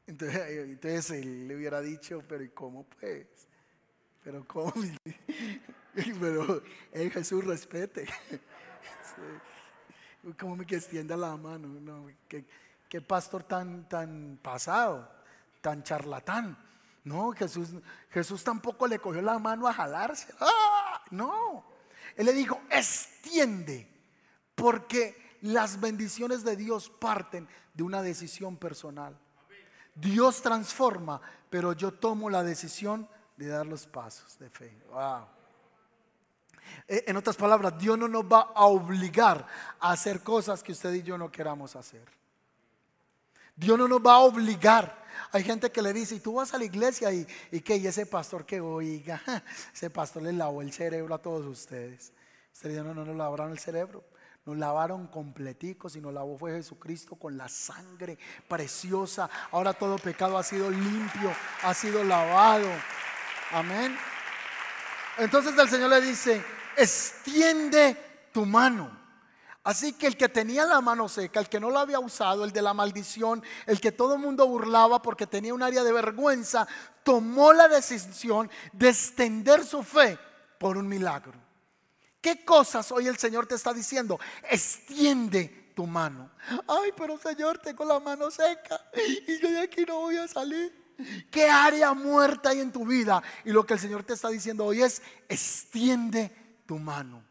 Entonces, 0.08 0.42
entonces 0.50 1.12
él 1.12 1.50
le 1.50 1.58
hubiera 1.58 1.82
dicho, 1.82 2.24
pero 2.26 2.42
¿y 2.42 2.50
cómo 2.52 2.86
pues? 2.86 3.28
Pero 4.24 4.48
¿cómo? 4.48 4.74
pero 6.20 6.62
Jesús 6.94 7.46
respete. 7.46 8.06
como 10.40 10.56
me 10.56 10.66
que 10.66 10.76
extienda 10.76 11.16
la 11.16 11.36
mano? 11.38 11.68
No, 11.68 12.08
¿qué, 12.28 13.02
pastor 13.02 13.44
tan, 13.44 13.88
tan 13.88 14.40
pasado, 14.42 15.10
tan 15.62 15.84
charlatán. 15.84 16.58
No, 17.04 17.32
Jesús, 17.34 17.70
Jesús 18.10 18.44
tampoco 18.44 18.88
le 18.88 19.00
cogió 19.00 19.22
la 19.22 19.38
mano 19.38 19.68
a 19.68 19.74
jalarse. 19.74 20.34
¡Ah! 20.40 21.04
No, 21.12 21.64
él 22.16 22.26
le 22.26 22.34
dijo, 22.34 22.62
extiende, 22.70 23.88
porque 24.56 25.38
las 25.42 25.80
bendiciones 25.80 26.44
de 26.44 26.56
Dios 26.56 26.90
parten 26.90 27.48
de 27.74 27.84
una 27.84 28.02
decisión 28.02 28.58
personal. 28.58 29.18
Dios 29.94 30.42
transforma, 30.42 31.22
pero 31.50 31.74
yo 31.74 31.94
tomo 31.94 32.30
la 32.30 32.44
decisión 32.44 33.08
de 33.38 33.48
dar 33.48 33.66
los 33.66 33.86
pasos 33.86 34.38
de 34.40 34.50
fe. 34.50 34.78
Wow. 34.90 35.35
Eh, 36.88 37.06
en 37.08 37.18
otras 37.18 37.36
palabras, 37.36 37.78
Dios 37.78 37.98
no 37.98 38.08
nos 38.08 38.24
va 38.24 38.52
a 38.54 38.66
obligar 38.66 39.48
a 39.80 39.92
hacer 39.92 40.22
cosas 40.22 40.62
que 40.62 40.72
usted 40.72 40.94
y 40.94 41.04
yo 41.04 41.18
no 41.18 41.32
queramos 41.32 41.76
hacer. 41.76 42.06
Dios 43.56 43.78
no 43.78 43.88
nos 43.88 44.06
va 44.06 44.16
a 44.16 44.20
obligar. 44.20 45.06
Hay 45.32 45.44
gente 45.44 45.72
que 45.72 45.82
le 45.82 45.94
dice, 45.94 46.16
y 46.16 46.20
tú 46.20 46.36
vas 46.36 46.54
a 46.54 46.58
la 46.58 46.66
iglesia 46.66 47.12
y, 47.12 47.26
que 47.62 47.78
y 47.78 47.88
ese 47.88 48.06
pastor 48.06 48.46
que 48.46 48.60
oiga, 48.60 49.22
ese 49.74 49.90
pastor 49.90 50.24
le 50.24 50.34
lavó 50.34 50.62
el 50.62 50.74
cerebro 50.74 51.16
a 51.16 51.22
todos 51.22 51.46
ustedes. 51.46 52.12
Usted 52.54 52.70
dice, 52.70 52.84
no, 52.84 52.94
no 52.94 53.06
nos 53.06 53.16
lavaron 53.16 53.52
el 53.52 53.60
cerebro. 53.60 54.04
Nos 54.46 54.58
lavaron 54.58 55.08
completicos 55.08 55.96
y 55.96 56.02
nos 56.02 56.14
lavó 56.14 56.38
fue 56.38 56.52
Jesucristo 56.52 57.16
con 57.16 57.36
la 57.36 57.50
sangre 57.50 58.20
preciosa. 58.48 59.28
Ahora 59.52 59.74
todo 59.74 59.98
pecado 59.98 60.38
ha 60.38 60.44
sido 60.44 60.70
limpio, 60.70 61.34
ha 61.64 61.74
sido 61.74 62.04
lavado. 62.04 62.68
Amén. 63.52 63.98
Entonces 65.18 65.58
el 65.58 65.70
Señor 65.70 65.90
le 65.90 66.02
dice, 66.02 66.44
extiende 66.76 68.30
tu 68.32 68.46
mano. 68.46 69.06
Así 69.64 69.94
que 69.94 70.06
el 70.06 70.16
que 70.16 70.30
tenía 70.30 70.64
la 70.66 70.80
mano 70.80 71.10
seca, 71.10 71.40
el 71.40 71.50
que 71.50 71.60
no 71.60 71.72
la 71.72 71.82
había 71.82 72.00
usado, 72.00 72.46
el 72.46 72.52
de 72.52 72.62
la 72.62 72.76
maldición, 72.76 73.42
el 73.66 73.82
que 73.82 73.92
todo 73.92 74.14
el 74.14 74.22
mundo 74.22 74.46
burlaba 74.46 75.02
porque 75.02 75.26
tenía 75.26 75.56
un 75.56 75.64
área 75.64 75.84
de 75.84 75.92
vergüenza, 75.92 76.68
tomó 77.04 77.52
la 77.52 77.68
decisión 77.68 78.52
de 78.74 78.90
extender 78.90 79.66
su 79.66 79.82
fe 79.82 80.20
por 80.60 80.78
un 80.78 80.88
milagro. 80.88 81.34
¿Qué 82.22 82.46
cosas 82.46 82.92
hoy 82.92 83.08
el 83.08 83.18
Señor 83.18 83.48
te 83.48 83.56
está 83.56 83.74
diciendo? 83.74 84.20
Extiende 84.50 85.72
tu 85.76 85.88
mano. 85.88 86.30
Ay, 86.68 86.92
pero 86.96 87.18
Señor, 87.18 87.58
tengo 87.58 87.86
la 87.86 88.00
mano 88.00 88.30
seca 88.30 88.80
y 89.28 89.40
yo 89.40 89.50
de 89.50 89.62
aquí 89.62 89.84
no 89.86 90.00
voy 90.02 90.18
a 90.18 90.28
salir. 90.28 90.85
¿Qué 91.32 91.50
área 91.50 91.94
muerta 91.94 92.50
hay 92.50 92.60
en 92.60 92.72
tu 92.72 92.86
vida? 92.86 93.22
Y 93.44 93.52
lo 93.52 93.66
que 93.66 93.74
el 93.74 93.80
Señor 93.80 94.04
te 94.04 94.14
está 94.14 94.30
diciendo 94.30 94.66
hoy 94.66 94.82
es, 94.82 95.02
extiende 95.28 96.32
tu 96.66 96.80
mano. 96.80 97.24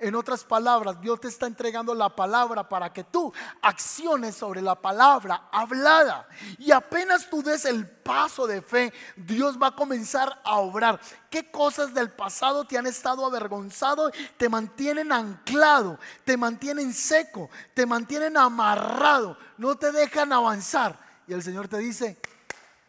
En 0.00 0.14
otras 0.14 0.44
palabras, 0.44 1.00
Dios 1.00 1.20
te 1.20 1.26
está 1.26 1.48
entregando 1.48 1.92
la 1.92 2.14
palabra 2.14 2.68
para 2.68 2.92
que 2.92 3.02
tú 3.02 3.32
acciones 3.60 4.36
sobre 4.36 4.62
la 4.62 4.76
palabra 4.76 5.48
hablada. 5.50 6.28
Y 6.56 6.70
apenas 6.70 7.28
tú 7.28 7.42
des 7.42 7.64
el 7.64 7.88
paso 7.88 8.46
de 8.46 8.62
fe, 8.62 8.92
Dios 9.16 9.58
va 9.60 9.68
a 9.68 9.74
comenzar 9.74 10.40
a 10.44 10.58
obrar. 10.58 11.00
¿Qué 11.28 11.50
cosas 11.50 11.94
del 11.94 12.12
pasado 12.12 12.64
te 12.64 12.78
han 12.78 12.86
estado 12.86 13.26
avergonzado? 13.26 14.12
Te 14.36 14.48
mantienen 14.48 15.10
anclado, 15.10 15.98
te 16.24 16.36
mantienen 16.36 16.94
seco, 16.94 17.50
te 17.74 17.84
mantienen 17.84 18.36
amarrado, 18.36 19.36
no 19.56 19.76
te 19.76 19.90
dejan 19.90 20.32
avanzar. 20.32 20.96
Y 21.26 21.32
el 21.32 21.42
Señor 21.42 21.66
te 21.66 21.78
dice, 21.78 22.16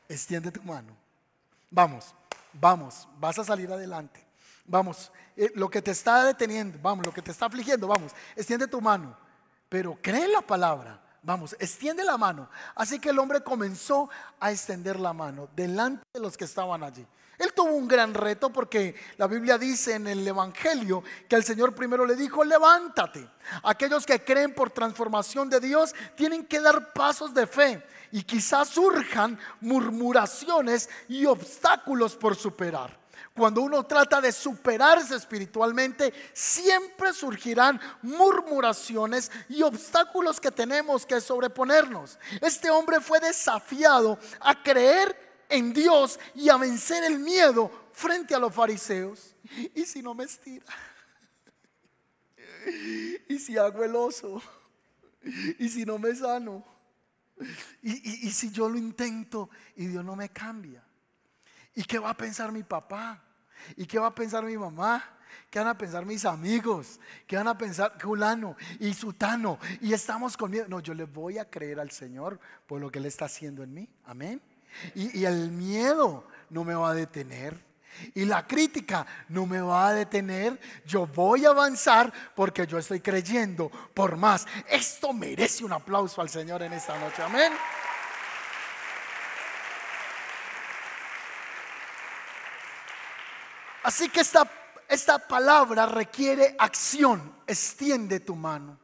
extiende 0.10 0.52
tu 0.52 0.62
mano. 0.64 0.98
Vamos, 1.70 2.14
vamos, 2.52 3.08
vas 3.20 3.38
a 3.40 3.44
salir 3.46 3.72
adelante. 3.72 4.26
Vamos, 4.66 5.12
eh, 5.38 5.52
lo 5.56 5.70
que 5.70 5.82
te 5.82 5.92
está 5.92 6.26
deteniendo, 6.26 6.78
vamos, 6.82 7.06
lo 7.06 7.14
que 7.14 7.22
te 7.22 7.32
está 7.32 7.46
afligiendo, 7.46 7.88
vamos, 7.88 8.12
extiende 8.36 8.68
tu 8.68 8.82
mano. 8.82 9.16
Pero 9.70 9.98
cree 10.02 10.26
en 10.26 10.32
la 10.32 10.42
palabra, 10.42 11.00
vamos, 11.22 11.56
extiende 11.60 12.04
la 12.04 12.18
mano. 12.18 12.50
Así 12.76 13.00
que 13.00 13.10
el 13.10 13.20
hombre 13.20 13.42
comenzó 13.42 14.10
a 14.40 14.52
extender 14.52 15.00
la 15.00 15.14
mano 15.14 15.48
delante 15.56 16.04
de 16.14 16.20
los 16.20 16.36
que 16.36 16.46
estaban 16.46 16.84
allí. 16.84 17.06
Él 17.38 17.54
tuvo 17.54 17.72
un 17.72 17.88
gran 17.88 18.14
reto 18.14 18.52
porque 18.52 18.96
la 19.18 19.26
Biblia 19.26 19.58
dice 19.58 19.96
en 19.96 20.08
el 20.08 20.28
Evangelio 20.28 21.04
que 21.30 21.38
el 21.38 21.46
Señor 21.46 21.74
primero 21.74 22.06
le 22.06 22.16
dijo, 22.16 22.44
levántate. 22.44 23.26
Aquellos 23.64 24.06
que 24.06 24.24
creen 24.24 24.54
por 24.54 24.72
transformación 24.72 25.50
de 25.50 25.62
Dios 25.62 25.96
tienen 26.16 26.46
que 26.46 26.60
dar 26.60 26.92
pasos 26.92 27.34
de 27.34 27.48
fe 27.48 27.82
y 28.12 28.24
quizás 28.24 28.70
surjan 28.70 29.40
murmuraciones 29.62 30.90
y 31.08 31.26
obstáculos 31.26 32.16
por 32.16 32.36
superar. 32.36 33.00
Cuando 33.34 33.62
uno 33.62 33.86
trata 33.86 34.20
de 34.20 34.32
superarse 34.32 35.16
espiritualmente, 35.16 36.14
siempre 36.34 37.14
surgirán 37.14 37.80
murmuraciones 38.02 39.32
y 39.48 39.62
obstáculos 39.62 40.42
que 40.42 40.52
tenemos 40.52 41.06
que 41.06 41.22
sobreponernos. 41.22 42.20
Este 42.42 42.70
hombre 42.70 43.00
fue 43.00 43.20
desafiado 43.20 44.20
a 44.42 44.62
creer 44.62 45.46
en 45.48 45.72
Dios 45.72 46.20
y 46.36 46.50
a 46.50 46.58
vencer 46.58 47.04
el 47.06 47.20
miedo 47.20 47.72
frente 47.94 48.36
a 48.36 48.40
los 48.40 48.54
fariseos. 48.54 49.34
¿Y 49.74 49.86
si 49.86 50.02
no 50.02 50.14
me 50.14 50.26
estira? 50.26 50.66
¿Y 53.30 53.40
si 53.40 53.58
hago 53.58 53.84
el 53.84 53.96
oso? 53.96 54.42
¿Y 55.58 55.70
si 55.70 55.86
no 55.86 55.98
me 55.98 56.16
sano? 56.16 56.64
¿Y, 57.82 58.28
y 58.28 58.32
si 58.32 58.52
yo 58.52 58.70
lo 58.70 58.78
intento 58.78 59.50
y 59.76 59.88
Dios 59.88 60.04
no 60.04 60.16
me 60.16 60.30
cambia? 60.30 60.84
¿Y 61.76 61.84
qué 61.84 62.00
va 62.00 62.12
a 62.12 62.18
pensar 62.18 62.52
mi 62.52 62.64
papá? 62.64 63.24
¿Y 63.76 63.86
qué 63.86 64.00
va 64.00 64.08
a 64.08 64.16
pensar 64.16 64.44
mi 64.44 64.58
mamá? 64.58 65.04
¿Qué 65.50 65.60
van 65.60 65.68
a 65.68 65.78
pensar 65.78 66.06
mis 66.06 66.26
amigos? 66.26 67.00
¿Qué 67.26 67.36
van 67.36 67.48
a 67.48 67.58
pensar 67.58 67.98
Julano 68.02 68.56
y 68.80 68.94
Sutano? 68.94 69.60
Y 69.82 69.94
estamos 69.94 70.38
con 70.38 70.52
miedo. 70.52 70.68
No, 70.68 70.80
yo 70.80 70.94
le 70.94 71.06
voy 71.06 71.38
a 71.38 71.50
creer 71.50 71.80
al 71.80 71.92
Señor 71.92 72.40
por 72.68 72.80
lo 72.82 72.92
que 72.92 73.00
Él 73.00 73.06
está 73.06 73.26
haciendo 73.26 73.64
en 73.64 73.74
mí. 73.74 73.90
Amén. 74.06 74.42
Y, 74.96 75.20
y 75.20 75.26
el 75.26 75.52
miedo 75.52 76.28
no 76.50 76.64
me 76.64 76.76
va 76.76 76.92
a 76.92 76.94
detener. 76.94 77.69
Y 78.14 78.26
la 78.26 78.46
crítica 78.46 79.06
no 79.30 79.46
me 79.46 79.62
va 79.62 79.88
a 79.88 79.94
detener. 79.94 80.60
Yo 80.86 81.08
voy 81.08 81.46
a 81.46 81.50
avanzar 81.50 82.12
porque 82.36 82.66
yo 82.66 82.78
estoy 82.78 83.00
creyendo 83.00 83.70
por 83.94 84.16
más. 84.18 84.46
Esto 84.68 85.14
merece 85.14 85.66
un 85.66 85.74
aplauso 85.74 86.22
al 86.22 86.30
Señor 86.30 86.62
en 86.64 86.74
esta 86.74 86.98
noche. 87.00 87.22
Amén. 87.22 87.54
Así 93.84 94.10
que 94.10 94.22
esta, 94.22 94.50
esta 94.88 95.20
palabra 95.20 95.86
requiere 95.86 96.56
acción. 96.60 97.36
Extiende 97.48 98.20
tu 98.20 98.36
mano. 98.36 98.80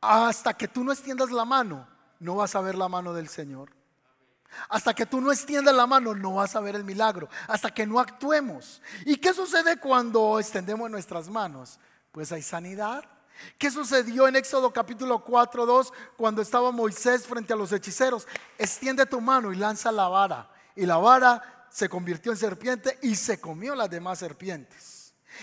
Hasta 0.00 0.54
que 0.54 0.68
tú 0.68 0.82
no 0.82 0.92
extiendas 0.92 1.30
la 1.30 1.44
mano, 1.44 1.86
no 2.20 2.36
vas 2.36 2.54
a 2.54 2.60
ver 2.60 2.74
la 2.74 2.88
mano 2.88 3.12
del 3.12 3.28
Señor. 3.28 3.79
Hasta 4.68 4.94
que 4.94 5.06
tú 5.06 5.20
no 5.20 5.32
extiendas 5.32 5.74
la 5.74 5.86
mano, 5.86 6.14
no 6.14 6.34
vas 6.34 6.56
a 6.56 6.60
ver 6.60 6.76
el 6.76 6.84
milagro. 6.84 7.28
Hasta 7.48 7.72
que 7.72 7.86
no 7.86 8.00
actuemos. 8.00 8.82
¿Y 9.04 9.16
qué 9.16 9.32
sucede 9.32 9.78
cuando 9.78 10.38
extendemos 10.38 10.90
nuestras 10.90 11.28
manos? 11.28 11.78
Pues 12.12 12.32
hay 12.32 12.42
sanidad. 12.42 13.04
¿Qué 13.58 13.70
sucedió 13.70 14.28
en 14.28 14.36
Éxodo 14.36 14.72
capítulo 14.72 15.24
4, 15.24 15.64
2 15.64 15.92
cuando 16.16 16.42
estaba 16.42 16.70
Moisés 16.72 17.26
frente 17.26 17.52
a 17.52 17.56
los 17.56 17.72
hechiceros? 17.72 18.26
Extiende 18.58 19.06
tu 19.06 19.20
mano 19.20 19.52
y 19.52 19.56
lanza 19.56 19.90
la 19.90 20.08
vara. 20.08 20.50
Y 20.76 20.86
la 20.86 20.98
vara 20.98 21.66
se 21.70 21.88
convirtió 21.88 22.32
en 22.32 22.38
serpiente 22.38 22.98
y 23.02 23.14
se 23.14 23.40
comió 23.40 23.74
las 23.74 23.88
demás 23.88 24.18
serpientes. 24.18 24.99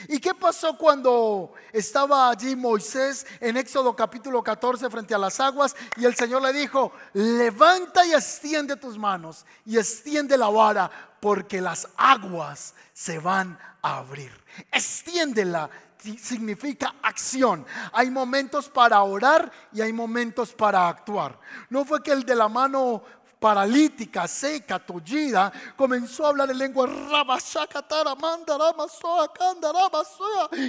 ¿Y 0.07 0.19
qué 0.19 0.33
pasó 0.33 0.77
cuando 0.77 1.53
estaba 1.71 2.29
allí 2.29 2.55
Moisés 2.55 3.25
en 3.39 3.57
Éxodo 3.57 3.95
capítulo 3.95 4.43
14 4.43 4.89
frente 4.89 5.15
a 5.15 5.17
las 5.17 5.39
aguas 5.39 5.75
y 5.97 6.05
el 6.05 6.15
Señor 6.15 6.41
le 6.41 6.53
dijo, 6.53 6.91
levanta 7.13 8.05
y 8.05 8.13
extiende 8.13 8.75
tus 8.75 8.97
manos 8.97 9.45
y 9.65 9.77
extiende 9.77 10.37
la 10.37 10.49
vara 10.49 10.89
porque 11.19 11.61
las 11.61 11.87
aguas 11.97 12.73
se 12.93 13.19
van 13.19 13.57
a 13.81 13.97
abrir. 13.97 14.31
Extiéndela 14.71 15.69
significa 15.99 16.95
acción. 17.01 17.65
Hay 17.91 18.09
momentos 18.09 18.69
para 18.69 19.01
orar 19.01 19.51
y 19.73 19.81
hay 19.81 19.91
momentos 19.91 20.53
para 20.53 20.87
actuar. 20.87 21.39
No 21.69 21.85
fue 21.85 22.03
que 22.03 22.11
el 22.11 22.23
de 22.23 22.35
la 22.35 22.47
mano 22.47 23.03
paralítica, 23.39 24.27
seca, 24.27 24.79
tullida, 24.79 25.51
comenzó 25.75 26.25
a 26.25 26.29
hablar 26.29 26.49
en 26.51 26.57
lengua 26.57 26.87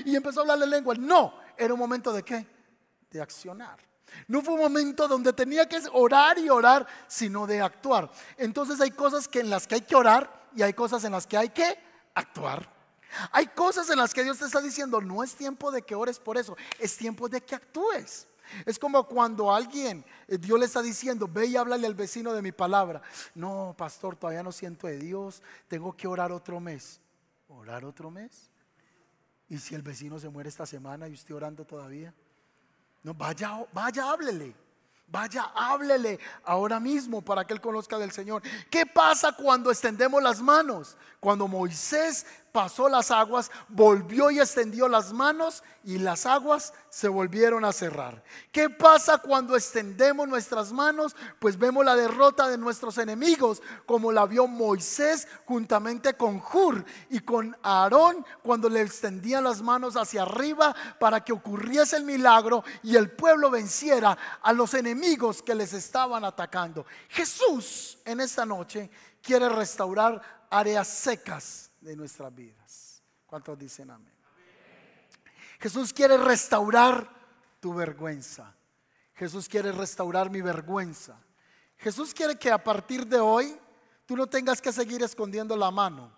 y 0.04 0.16
empezó 0.16 0.40
a 0.40 0.42
hablar 0.42 0.62
en 0.62 0.70
lengua. 0.70 0.94
No, 0.98 1.34
era 1.56 1.72
un 1.72 1.80
momento 1.80 2.12
de 2.12 2.22
qué? 2.22 2.46
De 3.10 3.20
accionar. 3.20 3.78
No 4.26 4.42
fue 4.42 4.54
un 4.54 4.60
momento 4.60 5.06
donde 5.06 5.32
tenía 5.32 5.68
que 5.68 5.80
orar 5.92 6.38
y 6.38 6.48
orar, 6.48 6.86
sino 7.06 7.46
de 7.46 7.60
actuar. 7.60 8.10
Entonces 8.36 8.80
hay 8.80 8.90
cosas 8.90 9.28
en 9.32 9.50
las 9.50 9.66
que 9.66 9.76
hay 9.76 9.80
que 9.82 9.96
orar 9.96 10.48
y 10.54 10.62
hay 10.62 10.72
cosas 10.72 11.04
en 11.04 11.12
las 11.12 11.26
que 11.26 11.36
hay 11.36 11.50
que 11.50 11.78
actuar. 12.14 12.78
Hay 13.32 13.46
cosas 13.48 13.88
en 13.90 13.98
las 13.98 14.12
que 14.12 14.22
Dios 14.22 14.38
te 14.38 14.44
está 14.44 14.60
diciendo, 14.60 15.00
no 15.00 15.22
es 15.22 15.34
tiempo 15.34 15.70
de 15.70 15.82
que 15.82 15.94
ores 15.94 16.18
por 16.18 16.36
eso, 16.36 16.56
es 16.78 16.96
tiempo 16.96 17.28
de 17.28 17.40
que 17.40 17.54
actúes. 17.54 18.26
Es 18.64 18.78
como 18.78 19.06
cuando 19.06 19.54
alguien, 19.54 20.04
eh, 20.26 20.38
Dios 20.38 20.58
le 20.58 20.66
está 20.66 20.82
diciendo, 20.82 21.28
ve 21.28 21.46
y 21.46 21.56
háblale 21.56 21.86
al 21.86 21.94
vecino 21.94 22.32
de 22.32 22.42
mi 22.42 22.52
palabra. 22.52 23.02
No, 23.34 23.74
pastor, 23.76 24.16
todavía 24.16 24.42
no 24.42 24.52
siento 24.52 24.86
de 24.86 24.98
Dios, 24.98 25.42
tengo 25.68 25.96
que 25.96 26.06
orar 26.06 26.32
otro 26.32 26.60
mes. 26.60 27.00
¿Orar 27.48 27.84
otro 27.84 28.10
mes? 28.10 28.50
¿Y 29.48 29.58
si 29.58 29.74
el 29.74 29.82
vecino 29.82 30.18
se 30.18 30.28
muere 30.28 30.48
esta 30.48 30.66
semana 30.66 31.08
y 31.08 31.14
usted 31.14 31.34
orando 31.34 31.64
todavía? 31.64 32.12
No, 33.02 33.14
vaya, 33.14 33.64
vaya, 33.72 34.10
háblele. 34.10 34.54
Vaya, 35.10 35.44
háblele 35.54 36.18
ahora 36.44 36.78
mismo 36.78 37.22
para 37.22 37.46
que 37.46 37.54
él 37.54 37.62
conozca 37.62 37.98
del 37.98 38.12
Señor. 38.12 38.42
¿Qué 38.70 38.84
pasa 38.84 39.32
cuando 39.32 39.70
extendemos 39.70 40.22
las 40.22 40.42
manos? 40.42 40.98
Cuando 41.18 41.48
Moisés 41.48 42.26
pasó 42.58 42.88
las 42.88 43.12
aguas, 43.12 43.52
volvió 43.68 44.32
y 44.32 44.40
extendió 44.40 44.88
las 44.88 45.12
manos 45.12 45.62
y 45.84 45.96
las 45.98 46.26
aguas 46.26 46.74
se 46.90 47.06
volvieron 47.06 47.64
a 47.64 47.72
cerrar. 47.72 48.24
¿Qué 48.50 48.68
pasa 48.68 49.18
cuando 49.18 49.54
extendemos 49.54 50.26
nuestras 50.26 50.72
manos? 50.72 51.14
Pues 51.38 51.56
vemos 51.56 51.84
la 51.84 51.94
derrota 51.94 52.48
de 52.48 52.58
nuestros 52.58 52.98
enemigos, 52.98 53.62
como 53.86 54.10
la 54.10 54.26
vio 54.26 54.48
Moisés 54.48 55.28
juntamente 55.46 56.14
con 56.14 56.40
Jur 56.40 56.84
y 57.10 57.20
con 57.20 57.56
Aarón 57.62 58.26
cuando 58.42 58.68
le 58.68 58.80
extendían 58.80 59.44
las 59.44 59.62
manos 59.62 59.94
hacia 59.94 60.22
arriba 60.22 60.74
para 60.98 61.22
que 61.22 61.32
ocurriese 61.32 61.96
el 61.98 62.02
milagro 62.02 62.64
y 62.82 62.96
el 62.96 63.12
pueblo 63.12 63.50
venciera 63.50 64.18
a 64.42 64.52
los 64.52 64.74
enemigos 64.74 65.42
que 65.42 65.54
les 65.54 65.72
estaban 65.74 66.24
atacando. 66.24 66.84
Jesús 67.08 67.98
en 68.04 68.18
esta 68.18 68.44
noche 68.44 68.90
quiere 69.22 69.48
restaurar 69.48 70.20
áreas 70.50 70.88
secas 70.88 71.67
de 71.80 71.96
nuestras 71.96 72.34
vidas. 72.34 73.02
¿Cuántos 73.26 73.58
dicen 73.58 73.90
amén? 73.90 74.12
Jesús 75.60 75.92
quiere 75.92 76.16
restaurar 76.16 77.08
tu 77.60 77.74
vergüenza. 77.74 78.54
Jesús 79.14 79.48
quiere 79.48 79.72
restaurar 79.72 80.30
mi 80.30 80.40
vergüenza. 80.40 81.20
Jesús 81.76 82.14
quiere 82.14 82.38
que 82.38 82.50
a 82.50 82.62
partir 82.62 83.06
de 83.06 83.18
hoy 83.18 83.58
tú 84.06 84.16
no 84.16 84.26
tengas 84.26 84.60
que 84.60 84.72
seguir 84.72 85.02
escondiendo 85.02 85.56
la 85.56 85.70
mano. 85.70 86.12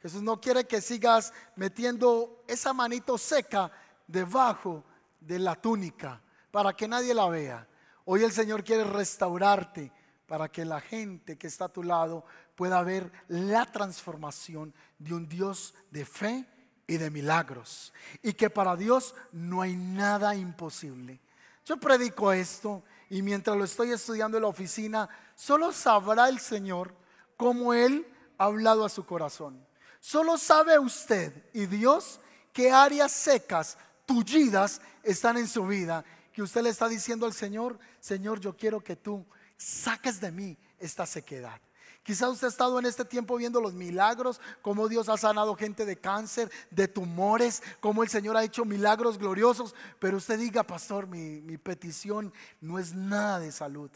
Jesús 0.00 0.22
no 0.22 0.38
quiere 0.38 0.66
que 0.66 0.82
sigas 0.82 1.32
metiendo 1.56 2.44
esa 2.46 2.74
manito 2.74 3.16
seca 3.16 3.72
debajo 4.06 4.84
de 5.18 5.38
la 5.38 5.54
túnica 5.54 6.20
para 6.50 6.74
que 6.74 6.86
nadie 6.86 7.14
la 7.14 7.28
vea. 7.28 7.66
Hoy 8.04 8.22
el 8.22 8.32
Señor 8.32 8.62
quiere 8.62 8.84
restaurarte 8.84 9.90
para 10.26 10.48
que 10.50 10.64
la 10.64 10.80
gente 10.80 11.38
que 11.38 11.46
está 11.46 11.66
a 11.66 11.72
tu 11.72 11.82
lado 11.82 12.24
pueda 12.54 12.82
ver 12.82 13.10
la 13.28 13.66
transformación 13.66 14.74
de 14.98 15.14
un 15.14 15.28
Dios 15.28 15.74
de 15.90 16.04
fe 16.04 16.46
y 16.86 16.96
de 16.96 17.10
milagros. 17.10 17.92
Y 18.22 18.34
que 18.34 18.50
para 18.50 18.76
Dios 18.76 19.14
no 19.32 19.62
hay 19.62 19.76
nada 19.76 20.34
imposible. 20.34 21.20
Yo 21.64 21.78
predico 21.78 22.32
esto 22.32 22.82
y 23.08 23.22
mientras 23.22 23.56
lo 23.56 23.64
estoy 23.64 23.92
estudiando 23.92 24.36
en 24.36 24.42
la 24.42 24.48
oficina, 24.48 25.08
solo 25.34 25.72
sabrá 25.72 26.28
el 26.28 26.38
Señor 26.38 26.94
cómo 27.36 27.72
Él 27.72 28.06
ha 28.38 28.44
hablado 28.44 28.84
a 28.84 28.90
su 28.90 29.06
corazón. 29.06 29.64
Solo 30.00 30.36
sabe 30.36 30.78
usted 30.78 31.32
y 31.54 31.66
Dios 31.66 32.20
qué 32.52 32.70
áreas 32.70 33.12
secas, 33.12 33.78
tullidas 34.04 34.80
están 35.02 35.38
en 35.38 35.48
su 35.48 35.66
vida. 35.66 36.04
Que 36.32 36.42
usted 36.42 36.62
le 36.62 36.70
está 36.70 36.88
diciendo 36.88 37.26
al 37.26 37.32
Señor, 37.32 37.78
Señor, 38.00 38.40
yo 38.40 38.56
quiero 38.56 38.82
que 38.82 38.96
tú 38.96 39.24
saques 39.56 40.20
de 40.20 40.32
mí 40.32 40.58
esta 40.78 41.06
sequedad. 41.06 41.60
Quizá 42.04 42.28
usted 42.28 42.48
ha 42.48 42.50
estado 42.50 42.78
en 42.78 42.84
este 42.84 43.06
tiempo 43.06 43.34
viendo 43.36 43.62
los 43.62 43.72
milagros, 43.72 44.38
cómo 44.60 44.88
Dios 44.88 45.08
ha 45.08 45.16
sanado 45.16 45.56
gente 45.56 45.86
de 45.86 45.96
cáncer, 45.96 46.52
de 46.70 46.86
tumores, 46.86 47.62
cómo 47.80 48.02
el 48.02 48.10
Señor 48.10 48.36
ha 48.36 48.44
hecho 48.44 48.66
milagros 48.66 49.16
gloriosos, 49.16 49.74
pero 49.98 50.18
usted 50.18 50.38
diga, 50.38 50.62
pastor, 50.64 51.06
mi, 51.06 51.40
mi 51.40 51.56
petición 51.56 52.30
no 52.60 52.78
es 52.78 52.92
nada 52.92 53.40
de 53.40 53.50
salud, 53.50 53.90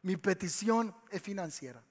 mi 0.00 0.16
petición 0.16 0.94
es 1.10 1.20
financiera. 1.20 1.82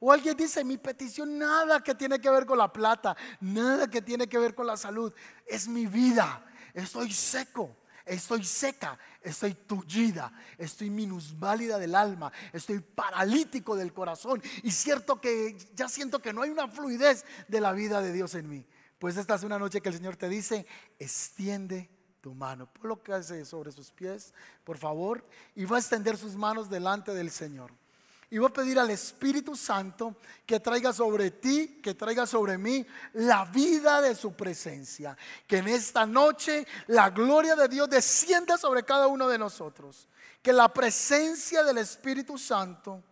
O 0.00 0.10
alguien 0.10 0.34
dice, 0.34 0.64
mi 0.64 0.78
petición 0.78 1.38
nada 1.38 1.82
que 1.82 1.94
tiene 1.94 2.18
que 2.18 2.30
ver 2.30 2.46
con 2.46 2.56
la 2.56 2.72
plata, 2.72 3.14
nada 3.38 3.88
que 3.88 4.00
tiene 4.00 4.26
que 4.26 4.38
ver 4.38 4.54
con 4.54 4.66
la 4.66 4.78
salud, 4.78 5.12
es 5.46 5.68
mi 5.68 5.84
vida, 5.84 6.42
estoy 6.72 7.12
seco 7.12 7.76
estoy 8.04 8.44
seca, 8.44 8.98
estoy 9.22 9.54
tullida, 9.54 10.32
estoy 10.58 10.90
minusválida 10.90 11.78
del 11.78 11.94
alma, 11.94 12.32
estoy 12.52 12.80
paralítico 12.80 13.76
del 13.76 13.92
corazón 13.92 14.42
y 14.62 14.70
cierto 14.70 15.20
que 15.20 15.56
ya 15.74 15.88
siento 15.88 16.20
que 16.20 16.32
no 16.32 16.42
hay 16.42 16.50
una 16.50 16.68
fluidez 16.68 17.24
de 17.48 17.60
la 17.60 17.72
vida 17.72 18.00
de 18.00 18.12
Dios 18.12 18.34
en 18.34 18.48
mí. 18.48 18.66
Pues 18.98 19.16
esta 19.16 19.34
es 19.34 19.42
una 19.42 19.58
noche 19.58 19.80
que 19.80 19.88
el 19.88 19.96
Señor 19.96 20.16
te 20.16 20.28
dice, 20.28 20.66
extiende 20.98 21.90
tu 22.20 22.34
mano. 22.34 22.70
Hace 23.12 23.44
sobre 23.44 23.72
sus 23.72 23.90
pies, 23.90 24.32
por 24.64 24.78
favor, 24.78 25.26
y 25.54 25.64
va 25.64 25.76
a 25.76 25.80
extender 25.80 26.16
sus 26.16 26.36
manos 26.36 26.70
delante 26.70 27.12
del 27.12 27.30
Señor. 27.30 27.72
Y 28.32 28.38
voy 28.38 28.48
a 28.48 28.52
pedir 28.54 28.78
al 28.78 28.88
Espíritu 28.88 29.54
Santo 29.54 30.16
que 30.46 30.58
traiga 30.58 30.90
sobre 30.90 31.32
ti, 31.32 31.82
que 31.82 31.92
traiga 31.92 32.26
sobre 32.26 32.56
mí 32.56 32.82
la 33.12 33.44
vida 33.44 34.00
de 34.00 34.14
su 34.14 34.32
presencia. 34.32 35.14
Que 35.46 35.58
en 35.58 35.68
esta 35.68 36.06
noche 36.06 36.66
la 36.86 37.10
gloria 37.10 37.54
de 37.54 37.68
Dios 37.68 37.90
descienda 37.90 38.56
sobre 38.56 38.84
cada 38.84 39.06
uno 39.08 39.28
de 39.28 39.36
nosotros. 39.36 40.08
Que 40.40 40.50
la 40.50 40.72
presencia 40.72 41.62
del 41.62 41.76
Espíritu 41.76 42.38
Santo 42.38 43.04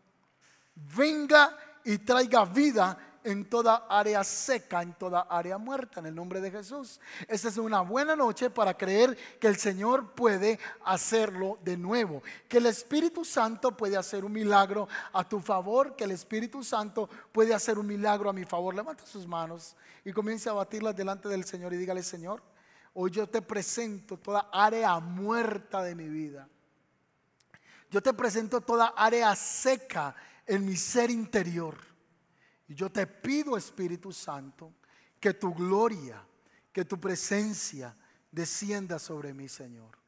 venga 0.74 1.54
y 1.84 1.98
traiga 1.98 2.46
vida 2.46 3.09
en 3.24 3.48
toda 3.48 3.86
área 3.88 4.24
seca, 4.24 4.82
en 4.82 4.94
toda 4.94 5.22
área 5.22 5.58
muerta, 5.58 6.00
en 6.00 6.06
el 6.06 6.14
nombre 6.14 6.40
de 6.40 6.50
Jesús. 6.50 7.00
Esta 7.28 7.48
es 7.48 7.58
una 7.58 7.80
buena 7.80 8.16
noche 8.16 8.50
para 8.50 8.74
creer 8.74 9.16
que 9.38 9.46
el 9.46 9.56
Señor 9.56 10.12
puede 10.14 10.58
hacerlo 10.84 11.58
de 11.62 11.76
nuevo, 11.76 12.22
que 12.48 12.58
el 12.58 12.66
Espíritu 12.66 13.24
Santo 13.24 13.76
puede 13.76 13.96
hacer 13.96 14.24
un 14.24 14.32
milagro 14.32 14.88
a 15.12 15.28
tu 15.28 15.40
favor, 15.40 15.96
que 15.96 16.04
el 16.04 16.12
Espíritu 16.12 16.62
Santo 16.62 17.08
puede 17.32 17.54
hacer 17.54 17.78
un 17.78 17.86
milagro 17.86 18.30
a 18.30 18.32
mi 18.32 18.44
favor. 18.44 18.74
Levanta 18.74 19.04
sus 19.06 19.26
manos 19.26 19.76
y 20.04 20.12
comience 20.12 20.48
a 20.48 20.54
batirlas 20.54 20.96
delante 20.96 21.28
del 21.28 21.44
Señor 21.44 21.72
y 21.72 21.76
dígale, 21.76 22.02
Señor, 22.02 22.42
hoy 22.94 23.10
yo 23.10 23.28
te 23.28 23.42
presento 23.42 24.16
toda 24.16 24.48
área 24.52 24.98
muerta 24.98 25.82
de 25.82 25.94
mi 25.94 26.08
vida. 26.08 26.48
Yo 27.90 28.00
te 28.00 28.14
presento 28.14 28.60
toda 28.60 28.94
área 28.96 29.34
seca 29.34 30.14
en 30.46 30.64
mi 30.64 30.76
ser 30.76 31.10
interior. 31.10 31.89
Y 32.70 32.74
yo 32.76 32.88
te 32.88 33.04
pido, 33.04 33.56
Espíritu 33.56 34.12
Santo, 34.12 34.72
que 35.18 35.34
tu 35.34 35.52
gloria, 35.52 36.24
que 36.72 36.84
tu 36.84 37.00
presencia 37.00 37.96
descienda 38.30 39.00
sobre 39.00 39.34
mí, 39.34 39.48
Señor. 39.48 39.98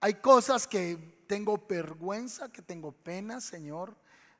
Hay 0.00 0.14
cosas 0.14 0.66
que 0.66 1.24
tengo 1.26 1.62
vergüenza, 1.68 2.50
que 2.50 2.62
tengo 2.62 2.90
pena, 2.90 3.38
Señor. 3.38 3.94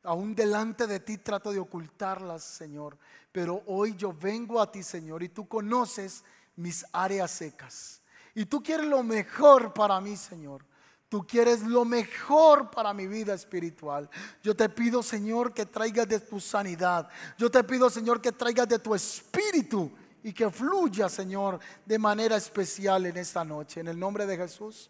Aún 0.05 0.35
delante 0.35 0.87
de 0.87 1.01
ti 1.01 1.19
trato 1.19 1.53
de 1.53 1.59
ocultarlas, 1.59 2.43
Señor. 2.43 2.97
Pero 3.31 3.63
hoy 3.67 3.95
yo 3.95 4.15
vengo 4.15 4.59
a 4.59 4.73
ti, 4.73 4.83
Señor, 4.83 5.23
y 5.23 5.29
tú 5.29 5.47
conoces 5.47 6.25
mis 6.57 6.87
áreas 6.95 7.31
secas. 7.31 8.01
Y 8.35 8.47
tú 8.47 8.63
quieres 8.63 8.87
lo 8.87 9.03
mejor 9.03 9.75
para 9.75 10.01
mí, 10.01 10.17
Señor. 10.17 10.65
Tú 11.11 11.27
quieres 11.27 11.63
lo 11.65 11.85
mejor 11.85 12.71
para 12.71 12.95
mi 12.95 13.09
vida 13.09 13.35
espiritual. 13.35 14.09
Yo 14.45 14.55
te 14.55 14.69
pido, 14.69 15.03
Señor, 15.03 15.53
que 15.53 15.67
traigas 15.67 16.07
de 16.09 16.21
tu 16.21 16.39
sanidad. 16.39 17.09
Yo 17.37 17.51
te 17.51 17.65
pido, 17.65 17.91
Señor, 17.91 18.21
que 18.21 18.31
traigas 18.31 18.69
de 18.69 18.79
tu 18.79 18.95
espíritu 18.95 19.91
y 20.23 20.33
que 20.33 20.49
fluya, 20.51 21.09
Señor, 21.09 21.59
de 21.85 21.99
manera 21.99 22.37
especial 22.37 23.07
en 23.07 23.17
esta 23.17 23.45
noche. 23.45 23.81
En 23.81 23.89
el 23.89 23.99
nombre 23.99 24.25
de 24.25 24.37
Jesús. 24.37 24.89